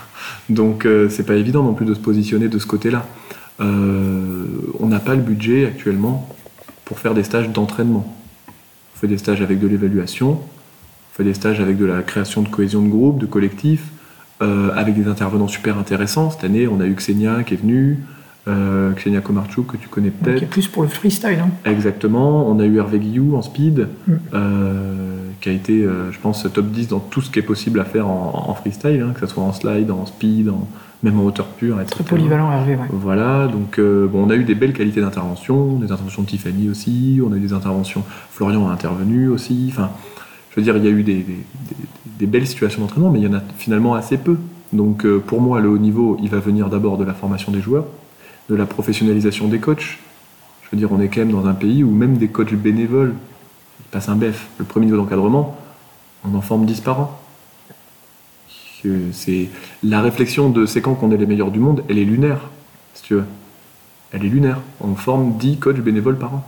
[0.48, 3.06] Donc euh, c'est pas évident non plus de se positionner de ce côté-là.
[3.60, 4.46] Euh,
[4.80, 6.28] on n'a pas le budget actuellement
[6.84, 8.16] pour faire des stages d'entraînement.
[8.48, 12.42] On fait des stages avec de l'évaluation, on fait des stages avec de la création
[12.42, 13.84] de cohésion de groupe, de collectif,
[14.74, 16.32] avec des intervenants super intéressants.
[16.32, 18.00] Cette année, on a eu Xenia qui est venue,
[18.48, 20.38] euh, Xenia Komarchuk, que tu connais peut-être.
[20.38, 21.38] Qui est plus pour le freestyle.
[21.40, 21.50] Hein.
[21.64, 22.48] Exactement.
[22.48, 24.12] On a eu Hervé Guillou en speed, mm.
[24.34, 27.78] euh, qui a été, euh, je pense, top 10 dans tout ce qui est possible
[27.78, 30.66] à faire en, freestyle, hein, que ce soit en slide, en speed, en,
[31.04, 31.94] même en hauteur pure, etc.
[31.94, 32.74] Très polyvalent, Hervé.
[32.74, 32.86] Ouais.
[32.90, 33.46] Voilà.
[33.46, 37.32] Donc, bon, on a eu des belles qualités d'intervention, des interventions de Tiffany aussi, on
[37.32, 38.02] a eu des interventions.
[38.30, 39.68] Florian a intervenu aussi.
[39.70, 39.90] Enfin,
[40.50, 41.24] je veux dire, il y a eu des,
[42.18, 44.36] des belles situations d'entraînement, mais il y en a finalement assez peu.
[44.72, 47.84] Donc, pour moi, le haut niveau, il va venir d'abord de la formation des joueurs
[48.52, 49.98] de la professionnalisation des coachs.
[50.62, 53.14] Je veux dire, on est quand même dans un pays où même des coachs bénévoles,
[53.80, 55.56] ils passent un BEF, le premier niveau d'encadrement,
[56.24, 57.18] on en forme 10 par an.
[59.12, 59.48] C'est
[59.82, 62.50] la réflexion de c'est quand qu'on est les meilleurs du monde, elle est lunaire,
[62.94, 63.24] si tu veux.
[64.12, 64.60] Elle est lunaire.
[64.80, 66.44] On forme 10 coachs bénévoles par an.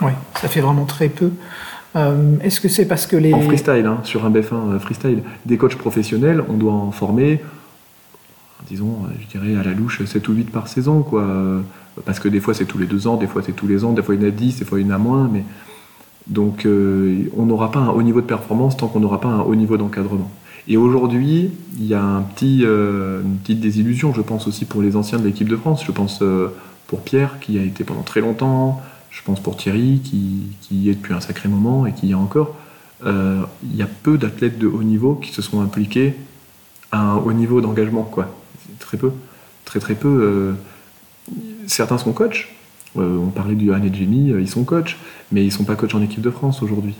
[0.00, 1.32] Oui, ça fait vraiment très peu.
[1.96, 3.34] Euh, est-ce que c'est parce que les...
[3.34, 5.22] En freestyle, hein, sur un BF1 euh, freestyle.
[5.44, 7.42] Des coachs professionnels, on doit en former
[8.68, 11.26] disons, euh, je dirais à la louche 7 ou 8 par saison, quoi.
[12.04, 13.92] Parce que des fois c'est tous les deux ans, des fois c'est tous les ans,
[13.92, 15.44] des fois il y en a 10, des fois il y en a moins, mais.
[16.26, 19.40] Donc euh, on n'aura pas un haut niveau de performance tant qu'on n'aura pas un
[19.40, 20.30] haut niveau d'encadrement.
[20.66, 25.20] Et aujourd'hui, il y a euh, une petite désillusion, je pense aussi pour les anciens
[25.20, 25.84] de l'équipe de France.
[25.86, 26.22] Je pense
[26.88, 28.82] pour Pierre, qui a été pendant très longtemps.
[29.10, 32.10] Je pense pour Thierry, qui, qui y est depuis un sacré moment et qui y
[32.10, 32.56] est encore.
[33.04, 36.16] il y a peu d'athlètes de haut niveau qui se sont impliqués
[36.90, 38.34] à un haut niveau d'engagement, quoi
[38.86, 39.12] très peu.
[39.64, 40.08] Très très peu.
[40.08, 40.52] Euh,
[41.66, 42.48] certains sont coachs.
[42.96, 44.96] Euh, on parlait du Han et Jamie, euh, ils sont coachs,
[45.32, 46.94] mais ils sont pas coachs en équipe de France aujourd'hui.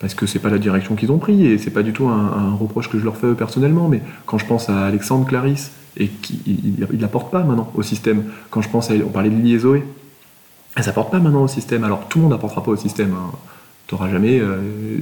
[0.00, 2.54] Parce que c'est pas la direction qu'ils ont pris et c'est pas du tout un,
[2.54, 3.88] reproche que je leur fais personnellement.
[3.88, 8.24] Mais quand je pense à Alexandre Clarisse et qui il, n'apporte pas maintenant au système.
[8.50, 9.84] Quand je pense à on parlait de Liezoé,
[10.74, 11.84] elle s'apporte pas maintenant au système.
[11.84, 13.14] Alors tout le monde n'apportera pas au système.
[13.14, 13.30] Hein.
[13.86, 14.42] Tu n'auras jamais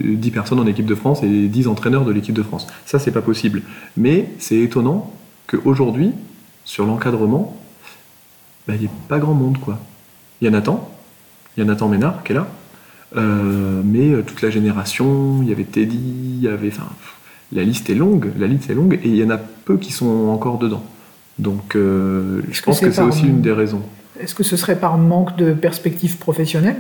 [0.05, 2.69] 10 personnes en équipe de France et 10 entraîneurs de l'équipe de France.
[2.85, 3.63] Ça, c'est pas possible.
[3.97, 5.11] Mais c'est étonnant
[5.47, 6.13] qu'aujourd'hui,
[6.65, 7.57] sur l'encadrement,
[8.67, 9.59] bah, il n'y a pas grand monde.
[9.59, 9.79] Quoi.
[10.41, 10.91] Il y a Nathan,
[11.57, 12.47] il y a Nathan Ménard qui est là,
[13.17, 16.69] euh, mais euh, toute la génération, il y avait Teddy, il y avait.
[16.69, 16.89] Enfin,
[17.53, 19.93] la liste est longue, la liste est longue, et il y en a peu qui
[19.93, 20.85] sont encore dedans.
[21.39, 23.83] Donc, euh, je pense que, c'est aussi une des raisons.
[24.19, 26.77] Est-ce que ce serait par manque de perspective professionnelle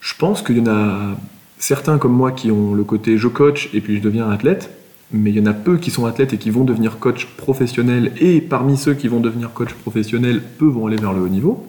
[0.00, 1.16] Je pense qu'il y en a
[1.58, 4.70] certains comme moi qui ont le côté je coach et puis je deviens athlète,
[5.12, 8.12] mais il y en a peu qui sont athlètes et qui vont devenir coach professionnel,
[8.20, 11.66] et parmi ceux qui vont devenir coach professionnel, peu vont aller vers le haut niveau.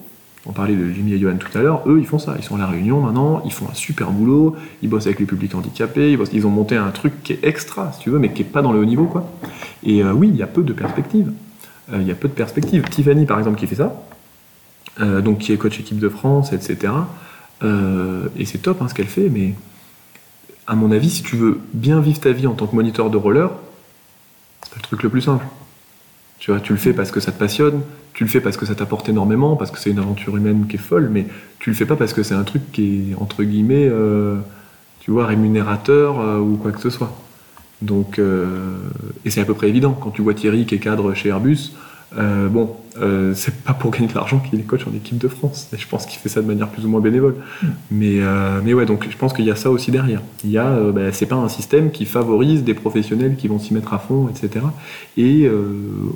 [0.48, 2.56] On parlait de Jimmy et Johan tout à l'heure, eux ils font ça, ils sont
[2.56, 6.18] à la réunion maintenant, ils font un super boulot, ils bossent avec les publics handicapés,
[6.32, 8.62] ils, ont monté un truc qui est extra, si tu veux, mais qui est pas
[8.62, 9.28] dans le haut niveau, quoi.
[9.84, 11.32] Et euh, oui, il y a peu de perspectives.
[11.92, 12.84] Euh, il y a peu de perspectives.
[12.84, 14.04] Tiffany, par exemple, qui fait ça,
[15.02, 16.94] euh, donc qui est coach équipe de France, etc.
[18.38, 19.56] et c'est top hein, ce qu'elle fait, mais
[20.68, 23.18] à mon avis, si tu veux bien vivre ta vie en tant que moniteur de
[23.18, 23.52] roller,
[24.64, 25.46] c'est pas le truc le plus simple.
[26.40, 27.82] Tu vois, tu le fais parce que ça te passionne,
[28.14, 30.76] tu le fais parce que ça t'apporte énormément, parce que c'est une aventure humaine qui
[30.76, 31.28] est folle, mais
[31.60, 34.38] tu le fais pas parce que c'est un truc qui est entre guillemets, euh,
[35.00, 37.16] tu vois, rémunérateur euh, ou quoi que ce soit.
[37.82, 38.78] Donc, euh,
[39.26, 41.72] et c'est à peu près évident quand tu vois Thierry qui est cadre chez Airbus.
[42.18, 45.28] Euh, bon, euh, c'est pas pour gagner de l'argent qu'il est coach en équipe de
[45.28, 45.70] France.
[45.76, 47.36] je pense qu'il fait ça de manière plus ou moins bénévole.
[47.62, 47.68] Mm.
[47.92, 50.22] Mais, euh, mais ouais, donc je pense qu'il y a ça aussi derrière.
[50.44, 53.74] Il y a, bah, c'est pas un système qui favorise des professionnels qui vont s'y
[53.74, 54.66] mettre à fond, etc.
[55.18, 55.50] Et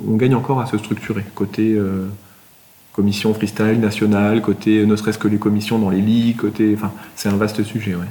[0.08, 1.78] on gagne encore à se structurer côté
[2.92, 7.28] commission freestyle nationale, côté ne serait-ce que les commissions dans les ligues, côté, enfin, c'est
[7.28, 7.94] un vaste sujet.
[7.94, 8.06] Ouais.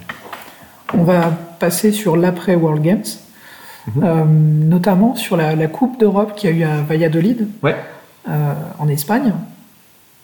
[0.93, 3.03] On va passer sur l'après World Games.
[3.95, 4.03] Mhm.
[4.03, 9.33] Euh, notamment sur la, Coupe d'Europe qu'il y a eu à Valladolid, euh, en Espagne.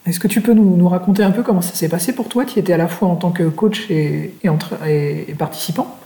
[0.06, 2.60] Est-ce que tu peux nous, raconter un peu comment ça s'est passé pour toi Tu
[2.60, 5.98] étais à la fois en tant que coach et, et, participant?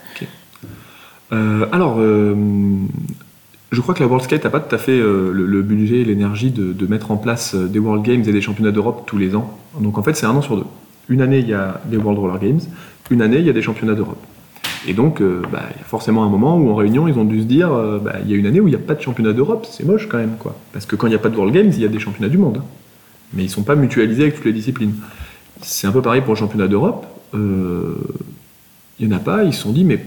[1.32, 5.62] Euh, Alors, je crois que la World Skate n'a pas tout à fait le, le,
[5.62, 9.18] budget, l'énergie de, de, mettre en place des World Games et des championnats d'Europe tous
[9.18, 9.58] les ans.
[9.80, 10.66] Donc en fait, c'est un an sur deux.
[11.10, 12.62] Une année, il y a des World Roller Games.
[13.12, 14.24] Une année, il y a des championnats d'Europe.
[14.88, 17.26] Et donc, euh, bah, il y a forcément un moment où en réunion, ils ont
[17.26, 18.96] dû se dire, euh, bah, il y a une année où il n'y a pas
[18.96, 20.56] de championnat d'Europe, c'est moche quand même, quoi.
[20.72, 22.30] Parce que quand il n'y a pas de World Games, il y a des championnats
[22.30, 22.58] du monde.
[22.60, 22.66] hein.
[23.34, 24.94] Mais ils ne sont pas mutualisés avec toutes les disciplines.
[25.62, 27.06] C'est un peu pareil pour le championnat d'Europe.
[27.36, 27.96] Euh,
[29.00, 30.04] il n'y en a pas, ils se sont dit, mais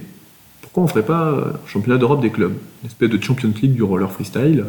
[0.62, 2.54] pourquoi on ne ferait pas un championnat d'Europe des clubs?
[2.82, 4.64] Une espèce de Champions League du roller freestyle.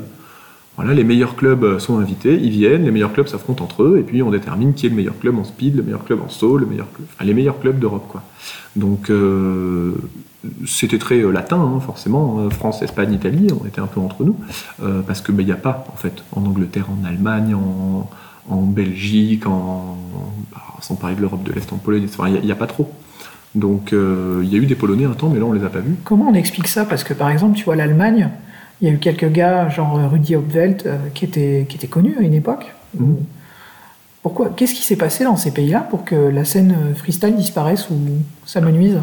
[0.76, 4.01] Voilà, les meilleurs clubs sont invités, ils viennent, les meilleurs clubs s'affrontent entre eux, et
[4.01, 6.57] puis on détermine qui est le meilleur club en speed, le meilleur club en saut,
[6.57, 8.24] le meilleur club, les meilleurs clubs d'Europe, quoi.
[8.76, 9.93] Donc euh,
[10.65, 12.39] c'était très euh, latin, hein, forcément.
[12.39, 14.36] Euh, France, Espagne, Italie, on était un peu entre nous,
[14.82, 19.47] euh, parce que il n'y a pas, en fait, en Angleterre, en Allemagne, en, Belgique,
[19.47, 19.97] en,
[20.51, 22.07] bah, sans parler de l'Europe de l'Est, en Pologne,
[22.41, 22.91] il n'y a, pas trop.
[23.55, 25.69] Donc euh, il y a eu des Polonais un temps, mais là on les a
[25.69, 25.95] pas vus.
[26.03, 26.86] Comment on explique ça?
[26.86, 28.30] Parce que par exemple, tu vois, l'Allemagne,
[28.84, 32.21] il y a eu quelques gars, genre Rudy Hopveld, euh, qui étaient qui connus à
[32.21, 32.73] une époque.
[32.99, 33.15] Mhm.
[34.24, 37.89] Pourquoi Qu'est-ce qui s'est passé dans ces pays-là pour que la scène euh, freestyle disparaisse
[37.89, 37.95] ou
[38.45, 38.97] ça me nuise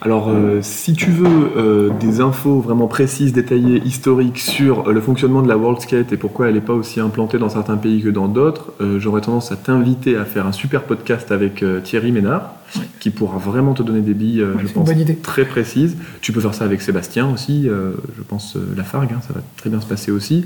[0.00, 5.42] Alors, euh, si tu veux euh, des infos vraiment précises, détaillées, historiques sur le fonctionnement
[5.42, 8.08] de la World Skate et pourquoi elle n'est pas aussi implantée dans certains pays que
[8.08, 12.54] dans d'autres, euh, j'aurais tendance à t'inviter à faire un super podcast avec Thierry Ménard,
[12.76, 12.86] Ouais.
[12.98, 15.14] qui pourra vraiment te donner des billes, Ouais, je pense, bonne idée.
[15.14, 15.96] très précises.
[16.22, 19.80] Tu peux faire ça avec Sébastien aussi, je pense Lafargue, hein, ça va très bien
[19.80, 20.44] se passer aussi.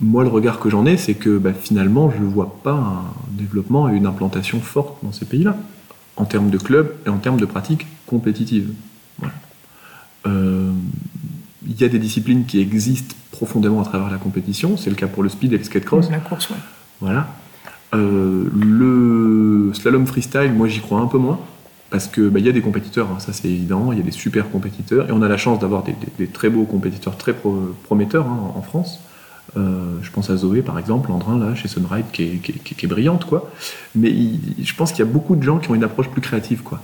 [0.00, 3.02] Moi, le regard que j'en ai, c'est que bah, finalement, je ne vois pas un
[3.32, 5.56] développement et une implantation forte dans ces pays-là,
[6.16, 8.70] en termes de clubs et en termes de pratiques compétitives.
[9.18, 9.34] Voilà.
[10.26, 10.70] Euh,
[11.66, 15.06] Il y a des disciplines qui existent profondément à travers la compétition, c'est le cas
[15.06, 16.10] pour le speed et le skate cross.
[16.10, 16.56] La course, ouais.
[17.00, 17.28] Voilà.
[17.94, 21.38] Euh, le slalom freestyle, moi j'y crois un peu moins.
[21.90, 24.12] Parce que bah, y a des compétiteurs, hein, ça c'est évident, il y a des
[24.12, 27.32] super compétiteurs, et on a la chance d'avoir des, des- des très beaux compétiteurs très
[27.32, 29.00] pro- prometteurs hein, en France.
[29.56, 33.50] Euh, je pense à Zoé par exemple, Andrin là chez Sunride qui est, brillante quoi.
[33.94, 34.12] Mais
[34.62, 36.80] je pense qu'il y a beaucoup de gens qui ont une approche plus créative quoi.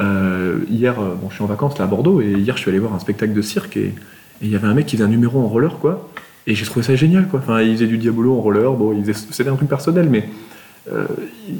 [0.00, 2.70] Euh, hier, euh, bon, je suis en vacances là à Bordeaux et hier je suis
[2.70, 3.94] allé voir un spectacle de cirque et
[4.40, 6.08] il y avait un mec qui faisait un numéro en roller quoi.
[6.46, 7.40] Et j'ai trouvé ça génial quoi.
[7.40, 8.96] Enfin, il faisait du diabolo en roller, bon,
[9.30, 10.28] c'était un truc personnel mais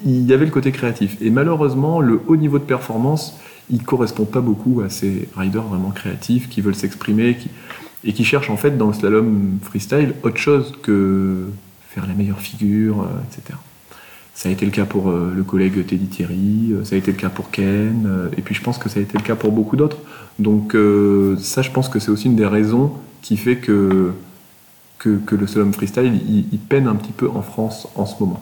[0.04, 1.16] il y avait le côté créatif.
[1.20, 3.38] Et malheureusement, le haut niveau de performance,
[3.70, 7.36] il correspond pas beaucoup à ces riders vraiment créatifs qui veulent s'exprimer
[8.04, 11.46] et qui cherchent en fait dans le slalom freestyle autre chose que
[11.88, 13.58] faire la meilleure figure, euh, etc.
[14.34, 17.12] Ça a été le cas pour euh, le collègue Teddy Thierry, euh, ça a été
[17.12, 19.52] le cas pour Ken, et puis je pense que ça a été le cas pour
[19.52, 19.98] beaucoup d'autres.
[20.38, 20.74] Donc
[21.38, 24.12] ça, je pense que c'est aussi une des raisons qui fait que,
[24.98, 28.40] que, le slalom freestyle, il, peine un petit peu en France en ce moment.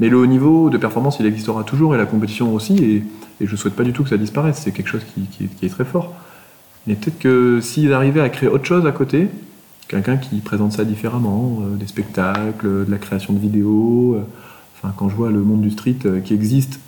[0.00, 3.04] Mais le haut niveau de performance, il existera toujours, et la compétition aussi, et,
[3.40, 5.84] je ne souhaite pas du tout que ça disparaisse, c'est quelque chose qui est très
[5.84, 6.12] fort.
[6.86, 9.28] Mais peut-être que s'ils arrivaient à créer autre chose à côté,
[9.88, 14.22] quelqu'un qui présente ça différemment, euh, des spectacles, de la création de vidéos, euh,
[14.76, 16.80] enfin quand je vois le monde du street euh, qui existe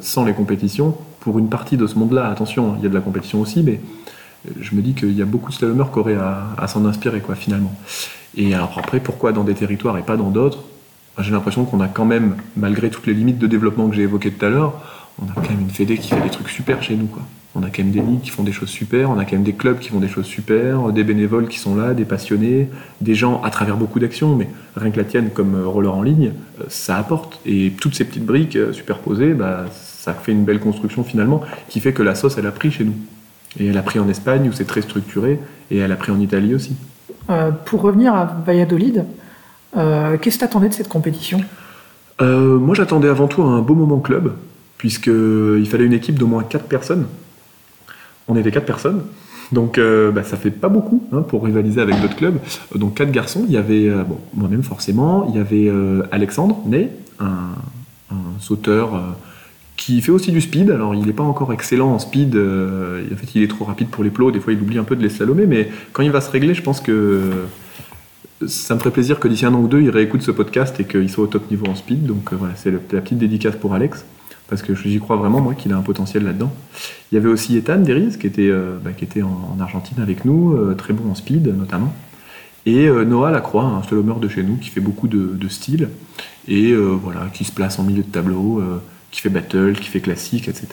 [0.00, 3.00] sans les compétitions, pour une partie de ce monde-là, attention, il y a de la
[3.00, 3.80] compétition aussi, mais
[4.60, 7.20] je me dis qu'il y a beaucoup de slalomers qui auraient à, à s'en inspirer,
[7.20, 7.74] quoi, finalement.
[8.36, 10.62] Et alors après, pourquoi dans des territoires et pas dans d'autres?
[11.18, 14.30] J'ai l'impression qu'on a quand même, malgré toutes les limites de développement que j'ai évoquées
[14.30, 14.80] tout à l'heure,
[15.20, 17.22] on a quand même une fédé qui fait des trucs super chez nous, quoi.
[17.58, 19.42] On a quand même des ligues qui font des choses super, on a quand même
[19.42, 22.68] des clubs qui font des choses super, des bénévoles qui sont là, des passionnés,
[23.00, 26.02] des gens à travers beaucoup d'actions, mais rien que la tienne comme euh, roller en
[26.02, 27.40] ligne, euh, ça apporte.
[27.44, 31.80] Et toutes ces petites briques euh, superposées, bah, ça fait une belle construction finalement, qui
[31.80, 32.94] fait que la sauce, elle a pris chez nous.
[33.58, 35.40] Et elle a pris en Espagne où c'est très structuré,
[35.70, 36.76] et elle a pris en Italie aussi.
[37.30, 39.04] Euh, pour revenir à Valladolid,
[39.76, 41.40] euh, qu'est-ce que tu attendais de cette compétition?
[42.20, 44.32] Euh, moi, j'attendais avant tout un beau moment club,
[44.78, 47.06] puisqu'il fallait une équipe d'au moins 4 personnes.
[48.28, 49.02] On était 4 personnes,
[49.52, 52.36] donc euh, bah, ça fait pas beaucoup hein, pour rivaliser avec d'autres clubs.
[52.74, 54.02] Euh, Donc 4 garçons, il y avait, euh,
[54.34, 57.36] moi-même forcément, il y avait euh, Alexandre Ney, un,
[58.40, 59.16] sauteur
[59.76, 60.70] qui fait aussi du speed.
[60.70, 64.04] Alors il n'est pas encore excellent en speed, en fait il est trop rapide pour
[64.04, 66.20] les plots, des fois il oublie un peu de les slalomer, mais quand il va
[66.20, 67.20] se régler, je pense que
[68.46, 70.84] ça me ferait plaisir que d'ici un an ou deux, il réécoute ce podcast et
[70.84, 72.06] qu'il soit au top niveau en speed.
[72.06, 74.04] Donc voilà, c'est la petite dédicace pour Alex,
[74.48, 76.50] parce que j'y crois vraiment, moi, qu'il a un potentiel là-dedans.
[77.12, 79.98] Il y avait aussi Ethan Deriz, qui était, euh, bah, qui était en, en Argentine
[80.02, 81.92] avec nous, euh, très bon en speed notamment.
[82.64, 85.90] Et euh, Noah Lacroix, un slalomer de chez nous, qui fait beaucoup de, style,
[86.48, 88.62] et euh, voilà, qui se place en milieu de tableau,
[89.10, 90.68] qui fait battle, qui fait classique, etc.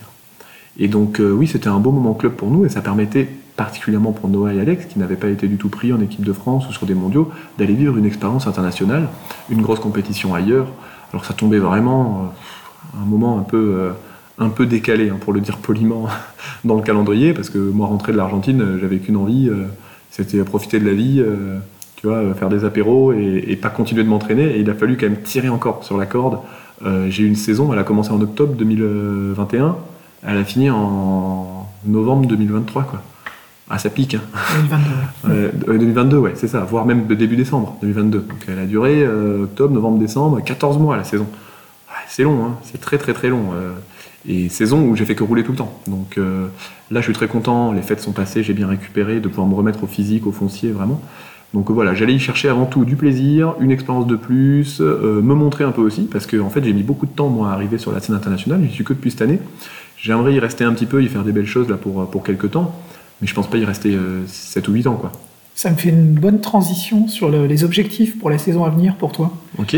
[0.77, 4.29] Et donc oui, c'était un beau moment club pour nous, et ça permettait, particulièrement pour
[4.29, 6.73] Noah et Alex, qui n'avaient pas été du tout pris en équipe de France ou
[6.73, 9.07] sur des mondiaux, d'aller vivre une expérience internationale,
[9.49, 10.67] une grosse compétition ailleurs.
[11.13, 12.33] Alors ça tombait vraiment
[13.01, 13.91] un moment un peu, euh,
[14.39, 16.07] un peu décalé, hein, pour le dire poliment,
[16.65, 19.65] dans le calendrier, parce que moi, rentrer de l'Argentine, euh, j'avais qu'une envie, euh,
[20.11, 21.21] c'était profiter de la vie,
[21.97, 24.55] tu vois, faire des apéros et, pas continuer de m'entraîner.
[24.55, 26.39] Et il a fallu quand même tirer encore sur la corde.
[27.09, 29.75] j'ai eu une saison, elle a commencé en octobre 2021,
[30.25, 33.01] elle a fini en novembre 2023, quoi.
[33.69, 34.15] Ah, ça pique.
[34.15, 34.21] Hein.
[35.23, 35.73] 2022.
[35.73, 38.19] 2022, ouais, c'est ça, voire même début décembre 2022.
[38.19, 41.27] Donc elle a duré octobre, novembre, décembre, 14 mois la saison.
[42.07, 42.57] C'est long, hein.
[42.63, 43.51] c'est très très très long.
[44.27, 45.79] et saison où j'ai fait que rouler tout le temps.
[45.87, 49.47] Donc là, je suis très content, les fêtes sont passées, j'ai bien récupéré, de pouvoir
[49.47, 51.01] me remettre au physique, au foncier, vraiment.
[51.55, 55.33] Donc voilà, j'allais y chercher avant tout du plaisir, une expérience de plus, euh, me
[55.33, 57.53] montrer un peu aussi, parce que en fait j'ai mis beaucoup de temps moi à
[57.53, 59.39] arriver sur la scène internationale, je suis que depuis cette année.
[59.97, 62.51] J'aimerais y rester un petit peu, y faire des belles choses là pour, pour quelques
[62.51, 62.75] temps,
[63.21, 63.97] mais je pense pas y rester
[64.27, 65.13] 7 euh, ou 8 ans quoi.
[65.55, 69.13] Ça me fait une bonne transition sur les objectifs pour la saison à venir pour
[69.13, 69.31] toi.
[69.57, 69.77] Ok.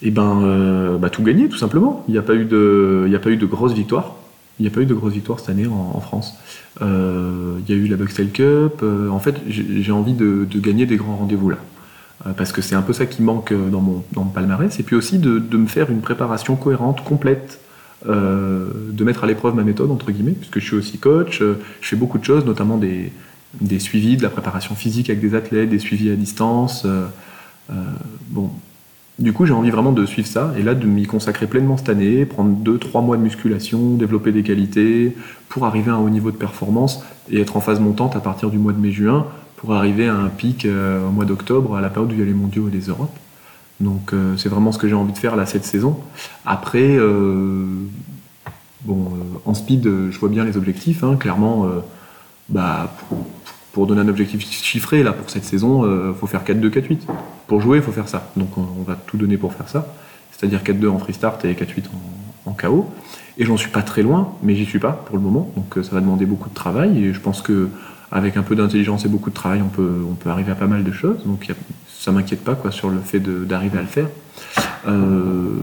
[0.00, 2.04] Et eh ben, euh, bah, tout gagner tout simplement.
[2.06, 4.14] Il n'y a pas eu de, il a pas eu de grosses victoires.
[4.60, 6.34] Il n'y a pas eu de grosses victoires cette année en, France.
[6.82, 8.80] Euh, il y a eu la Boxtel Cup.
[8.82, 11.58] Euh, en fait, j'ai envie de, gagner des grands rendez-vous là.
[12.36, 14.78] Parce que c'est un peu ça qui manque dans mon, dans palmarès.
[14.78, 17.60] Et puis aussi de, me faire une préparation cohérente, complète,
[18.04, 21.38] de mettre à l'épreuve ma méthode, entre guillemets, puisque je suis aussi coach.
[21.40, 23.12] je fais beaucoup de choses, notamment des,
[23.60, 26.84] des, suivis, de la préparation physique avec des athlètes, des suivis à distance.
[28.30, 28.50] bon,
[29.18, 31.88] du coup, j'ai envie vraiment de suivre ça et là de m'y consacrer pleinement cette
[31.88, 35.16] année, prendre 2-3 mois de musculation, développer des qualités
[35.48, 38.50] pour arriver à un haut niveau de performance et être en phase montante à partir
[38.50, 41.88] du mois de mai-juin pour arriver à un pic euh, au mois d'octobre à la
[41.90, 43.16] période où il y a les mondiaux et les Europes.
[43.80, 45.98] Donc euh, c'est vraiment ce que j'ai envie de faire là cette saison.
[46.46, 47.66] Après, euh,
[49.44, 51.02] en speed, je vois bien les objectifs.
[51.02, 51.16] Hein.
[51.16, 51.68] clairement,
[52.48, 52.94] bah,
[53.86, 56.98] donner un objectif chiffré, là, pour cette saison, il euh, faut faire 4-2, 4-8.
[57.46, 58.30] Pour jouer, il faut faire ça.
[58.36, 59.94] Donc on, va tout donner pour faire ça.
[60.32, 61.84] C'est-à-dire 4-2 en free start et 4-8
[62.46, 62.90] en, KO.
[63.38, 65.50] Et j'en suis pas très loin, mais j'y suis pas pour le moment.
[65.56, 67.04] Donc euh, ça va demander beaucoup de travail.
[67.04, 67.68] Et je pense que
[68.10, 70.66] avec un peu d'intelligence et beaucoup de travail, on peut, on peut arriver à pas
[70.66, 71.24] mal de choses.
[71.24, 71.54] Donc ça
[71.98, 74.08] ça m'inquiète pas quoi, sur le fait d'arriver à le faire.
[74.86, 75.58] Euh,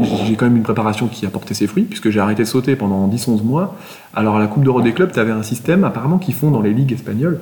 [0.00, 2.74] j'ai quand même une préparation qui a porté ses fruits, puisque j'ai arrêté de sauter
[2.74, 3.76] pendant 10-11 mois.
[4.14, 6.62] Alors à la Coupe d'Euro des clubs, tu avais un système apparemment qu'ils font dans
[6.62, 7.40] les ligues espagnoles,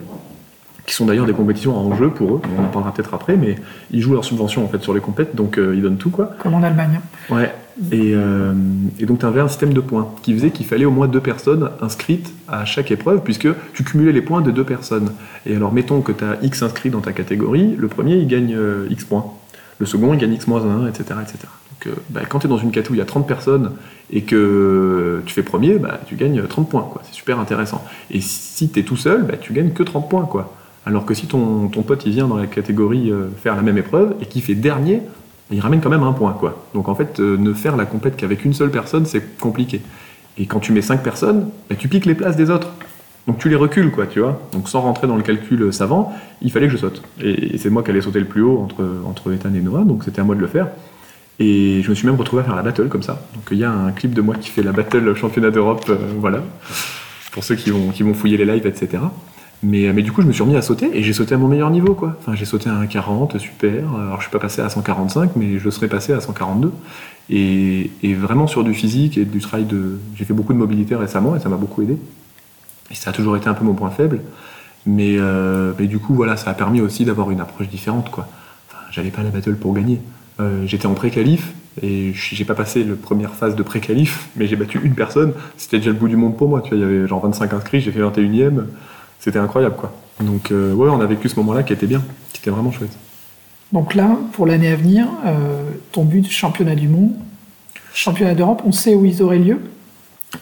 [0.90, 3.54] qui sont d'ailleurs des compétitions en jeu pour eux, on en parlera peut-être après, mais
[3.92, 6.32] ils jouent leur subvention en fait sur les compètes, donc euh, ils donnent tout quoi.
[6.40, 6.98] Comme en Allemagne.
[7.30, 7.54] Ouais,
[7.92, 8.52] et, euh,
[8.98, 11.20] et donc tu avais un système de points qui faisait qu'il fallait au moins deux
[11.20, 15.12] personnes inscrites à chaque épreuve, puisque tu cumulais les points de deux personnes.
[15.46, 18.58] Et alors mettons que tu as X inscrits dans ta catégorie, le premier il gagne
[18.90, 19.26] X points.
[19.78, 21.04] Le second, il gagne X-1, etc.
[21.22, 21.38] etc.
[21.70, 23.72] Donc, euh, bah, quand tu es dans une catégorie où il y a 30 personnes
[24.12, 26.86] et que tu fais premier, bah, tu gagnes 30 points.
[27.04, 27.82] C'est super intéressant.
[28.10, 30.26] Et si tu es tout seul, bah, tu gagnes que 30 points.
[30.26, 30.54] Quoi.
[30.86, 34.14] Alors que si ton, pote il vient dans la catégorie euh, faire la même épreuve
[34.20, 35.02] et qu'il fait dernier,
[35.50, 36.32] il ramène quand même un point.
[36.32, 36.64] Quoi.
[36.74, 39.80] Donc en fait, euh, ne faire la compète qu'avec une seule personne, c'est compliqué.
[40.38, 42.68] Et quand tu mets 5 personnes, tu piques les places des autres.
[43.26, 44.40] Donc tu les recules, quoi, tu vois.
[44.52, 47.02] Donc sans rentrer dans le calcul savant, il fallait que je saute.
[47.22, 50.04] Et, c'est moi qui allais sauter le plus haut entre, entre Ethan et Noah, donc
[50.04, 50.68] c'était à moi de le faire.
[51.40, 53.22] Et je me suis même retrouvé à faire la battle comme ça.
[53.34, 55.96] Donc il y a un clip de moi qui fait la battle championnat d'Europe, euh,
[56.18, 56.42] voilà,
[57.32, 59.02] pour ceux qui vont, qui vont fouiller les lives, etc.
[59.62, 61.48] Mais, mais du coup, je me suis remis à sauter et j'ai sauté à mon
[61.48, 61.96] meilleur niveau.
[62.18, 63.94] Enfin, j'ai sauté à 1,40, super.
[63.94, 66.72] Alors je suis pas passé à 145, mais je serais passé à 142.
[67.28, 69.98] Et, vraiment sur du physique et du travail de.
[70.16, 71.98] J'ai fait beaucoup de mobilité récemment et ça m'a beaucoup aidé.
[72.90, 74.20] Et ça a toujours été un peu mon point faible.
[74.86, 78.10] Mais, euh, du coup, voilà, ça a permis aussi d'avoir une approche différente.
[78.10, 78.26] Quoi.
[78.68, 80.00] Enfin, j'allais pas la battle pour gagner.
[80.40, 81.52] Euh, j'étais en pré-qualif
[81.82, 85.34] et j'ai pas passé la première phase de pré-qualif, mais j'ai battu une personne.
[85.58, 86.62] C'était déjà le bout du monde pour moi.
[86.72, 88.64] Il y avait genre 25 inscrits, j'ai fait 21ème.
[89.20, 89.92] C'était incroyable, quoi.
[90.20, 92.02] Donc, euh, ouais, on a vécu ce moment-là qui était bien,
[92.32, 92.96] qui était vraiment chouette.
[93.72, 95.06] Donc là, pour l'année à venir,
[95.92, 97.12] ton but, championnat du monde,
[97.94, 99.60] championnat d'Europe, on sait où ils auraient lieu?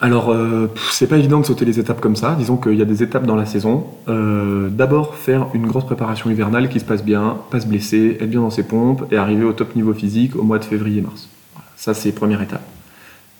[0.01, 2.35] Alors, euh, c'est pas évident de sauter les étapes comme ça.
[2.39, 3.87] Disons qu'il y a des étapes dans la saison.
[4.09, 8.29] Euh, d'abord, faire une grosse préparation hivernale qui se passe bien, pas se blesser, être
[8.29, 11.29] bien dans ses pompes et arriver au top niveau physique au mois de février-mars.
[11.77, 12.67] Ça, c'est première étape.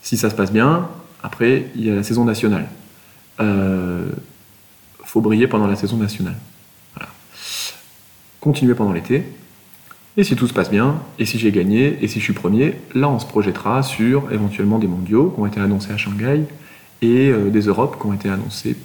[0.01, 0.89] Si ça se passe bien,
[1.23, 2.67] après, il y a la saison nationale.
[3.41, 4.07] Euh,
[5.09, 6.37] faut briller pendant la saison nationale.
[6.95, 7.11] Voilà.
[8.41, 9.25] Continuer pendant l'été,
[10.17, 12.75] et si tout se passe bien, et si j'ai gagné, et si je suis premier,
[12.95, 16.43] là on se projettera sur éventuellement des mondiaux qui ont été annoncés à Shanghai
[17.01, 18.77] et euh, des Europes qui ont été annoncés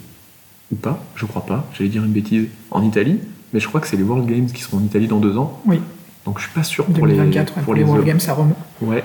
[0.72, 3.20] ou pas, je crois pas, j'allais dire une bêtise, en Italie,
[3.52, 5.60] mais je crois que c'est les World Games qui seront en Italie dans deux ans.
[5.66, 5.80] Oui.
[6.24, 7.16] Donc je suis pas sûr pour les,
[7.64, 8.54] pour les, World Games à Rome.
[8.80, 9.04] Ouais,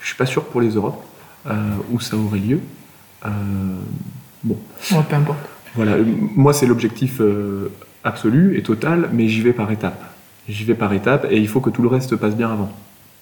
[0.00, 1.02] je suis pas sûr pour les Europes
[1.46, 1.54] euh,
[1.92, 2.60] où ça aurait lieu.
[3.24, 3.30] Euh,
[4.44, 4.58] bon.
[4.90, 5.38] peu importe.
[5.78, 5.96] Voilà,
[6.36, 7.20] moi c'est l'objectif
[8.04, 10.02] absolu et total, mais j'y vais par étapes
[10.48, 12.70] j'y vais par étapes et il faut que tout le reste passe bien avant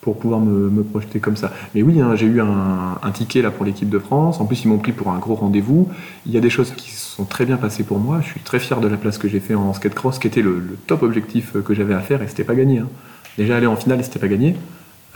[0.01, 1.51] pour pouvoir me, projeter comme ça.
[1.75, 4.41] Mais oui, hein, j'ai eu un, ticket pour l'équipe de France.
[4.41, 5.89] En plus, ils m'ont pris pour un gros rendez-vous.
[6.27, 8.21] Il y a des choses qui sont très bien passées pour moi.
[8.23, 10.43] Je suis très fier de la place que j'ai fait en skate cross, qui était
[10.43, 12.79] le, top objectif que j'avais à faire et c'était pas gagné.
[12.79, 12.89] Hein.
[13.37, 14.55] Déjà aller en finale, c'était pas gagné.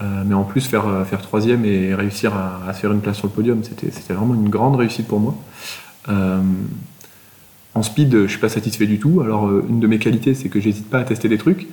[0.03, 3.29] Euh, mais en plus, faire, euh, troisième et réussir à, se faire une place sur
[3.29, 5.37] le podium, c'était vraiment une grande réussite pour moi.
[6.09, 6.41] Euh,
[7.81, 9.21] en speed, je suis pas satisfait du tout.
[9.21, 11.67] Alors, une de mes qualités, c'est que j'hésite pas à tester des trucs.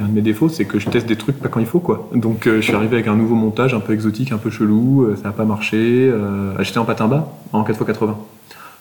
[0.00, 2.10] un de mes défauts, c'est que je teste des trucs pas quand il faut, quoi.
[2.14, 5.14] Donc, je suis arrivé avec un nouveau montage un peu exotique, un peu chelou.
[5.16, 6.12] ça n'a pas marché.
[6.60, 8.14] J'étais en patin bas, en 4x80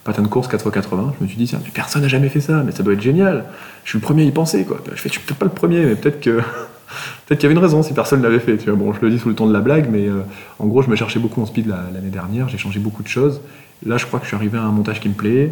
[0.03, 1.13] patin de course 4x80.
[1.19, 3.45] Je me suis dit, personne n'a jamais fait ça, mais ça doit être génial.
[3.83, 4.77] Je suis le premier à y penser, quoi.
[4.93, 6.41] Je fais, suis peut-être pas le premier, mais peut-être que
[7.25, 8.57] Peut-être qu'il y avait une raison si personne ne l'avait fait.
[8.57, 8.71] Tu.
[8.71, 10.21] Bon, je le dis sous le ton de la blague, mais euh,
[10.59, 12.49] en gros, je me cherchais beaucoup en speed l'année dernière.
[12.49, 13.41] J'ai changé beaucoup de choses.
[13.85, 15.51] Là, je crois que je suis arrivé à un montage qui me plaît.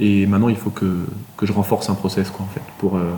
[0.00, 3.12] Et maintenant, il faut que, que je renforce un process, quoi, en fait, pour, euh,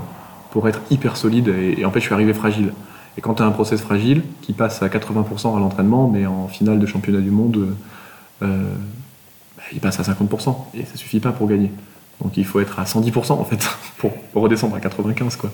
[0.51, 1.49] pour être hyper solide.
[1.49, 2.73] Et, en fait, je suis arrivé fragile.
[3.17, 6.49] Et quand tu as un process fragile qui passe à 80% à l'entraînement, mais en
[6.49, 7.77] finale de championnat du monde,
[8.43, 8.75] euh,
[9.57, 10.57] bah, il passe à 50%.
[10.75, 11.71] Et ça suffit pas pour gagner.
[12.23, 13.69] Donc il faut être à 110% en fait
[13.99, 15.51] pour, pour redescendre à 95 quoi.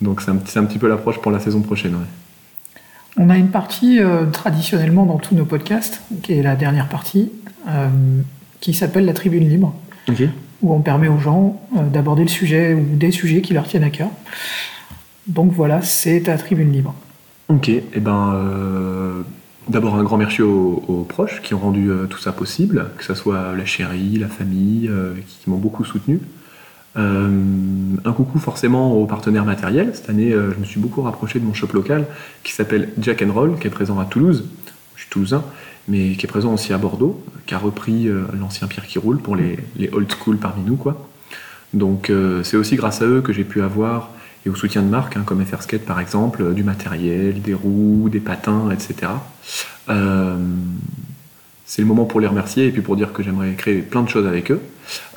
[0.00, 1.96] Donc c'est un, petit peu l'approche pour la saison prochaine.
[3.16, 7.30] On a une partie euh, traditionnellement dans tous nos podcasts, qui est la dernière partie,
[7.68, 7.88] euh,
[8.60, 9.74] qui s'appelle la tribune libre,
[10.62, 13.84] où on permet aux gens euh, d'aborder le sujet ou des sujets qui leur tiennent
[13.84, 14.08] à cœur.
[15.26, 16.94] Donc voilà, c'est ta tribune libre.
[17.48, 19.24] Ok, et eh ben
[19.68, 23.54] d'abord un grand merci aux, proches qui ont rendu tout ça possible, que ce soit
[23.54, 24.90] la chérie, la famille,
[25.28, 26.20] qui m'ont beaucoup soutenu.
[26.98, 27.30] Euh,
[28.04, 29.92] un coucou forcément aux partenaires matériels.
[29.94, 32.06] Cette année, euh, je me suis beaucoup rapproché de mon shop local
[32.42, 34.44] qui s'appelle Jack and Roll, qui est présent à Toulouse.
[34.94, 35.42] Je suis toulousain,
[35.88, 39.18] mais qui est présent aussi à Bordeaux, qui a repris euh, l'ancien Pierre qui roule
[39.18, 39.58] pour les,
[39.92, 40.76] old school parmi nous.
[40.76, 41.08] Quoi.
[41.74, 42.12] Donc
[42.42, 44.10] c'est aussi grâce à eux que j'ai pu avoir,
[44.44, 48.08] et au soutien de marques, hein, comme FR Skate par exemple, du matériel, des roues,
[48.10, 49.08] des patins, etc
[51.72, 54.08] c'est le moment pour les remercier et puis pour dire que j'aimerais créer plein de
[54.10, 54.60] choses avec eux.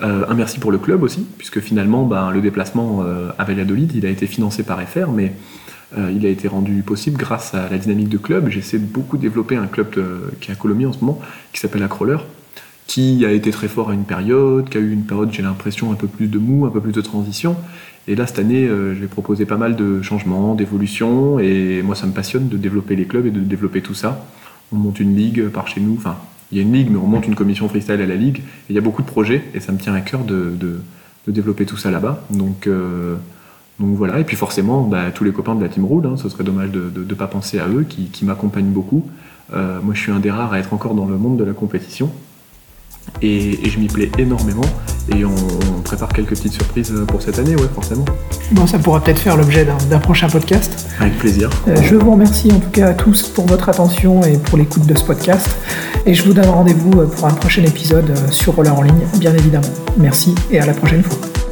[0.02, 3.92] Euh, un merci pour le club aussi, puisque finalement, ben, le déplacement euh, à Valladolid,
[3.94, 5.34] il a été financé par FR, mais
[5.98, 8.50] euh, il a été rendu possible grâce à la dynamique de club.
[8.50, 9.96] J'essaie de beaucoup développer un club
[10.42, 11.20] qui est à Colomiers en ce moment,
[11.54, 12.18] qui s'appelle la Crawler,
[12.88, 15.92] qui a été très fort à une période, qui a eu une période, j'ai l'impression,
[15.92, 17.56] un peu plus de mou, un peu plus de transition.
[18.08, 22.06] Et là, cette année, je vais proposer pas mal de changements, d'évolutions, et moi, ça
[22.06, 24.28] me passionne de développer les clubs et de développer tout ça.
[24.72, 26.18] On monte une ligue par chez nous, enfin,
[26.52, 28.40] il y a une ligue, mais on monte une commission freestyle à la ligue.
[28.40, 30.54] Et il y a beaucoup de projets et ça me tient à cœur de,
[31.28, 32.24] développer tout ça là-bas.
[32.30, 33.16] Donc, euh,
[33.80, 34.20] donc voilà.
[34.20, 36.72] Et puis forcément, bah, tous les copains de la Team Rule, hein, ce serait dommage
[36.72, 39.06] de ne pas penser à eux qui, m'accompagnent beaucoup.
[39.54, 41.54] Euh, moi, je suis un des rares à être encore dans le monde de la
[41.54, 42.10] compétition.
[43.22, 44.66] Et, je m'y plais énormément.
[45.10, 45.36] Et on,
[45.84, 48.06] prépare quelques petites surprises pour cette année, ouais, forcément.
[48.54, 50.88] Bon, ça pourra peut-être faire l'objet d'un prochain podcast.
[51.00, 51.50] Avec plaisir.
[51.68, 54.88] Euh, je vous remercie en tout cas à tous pour votre attention et pour l'écoute
[54.88, 55.48] de ce podcast.
[56.08, 59.68] Et je vous donne rendez-vous pour un prochain épisode sur Roller en ligne, bien évidemment.
[59.98, 61.45] Merci et à la prochaine fois.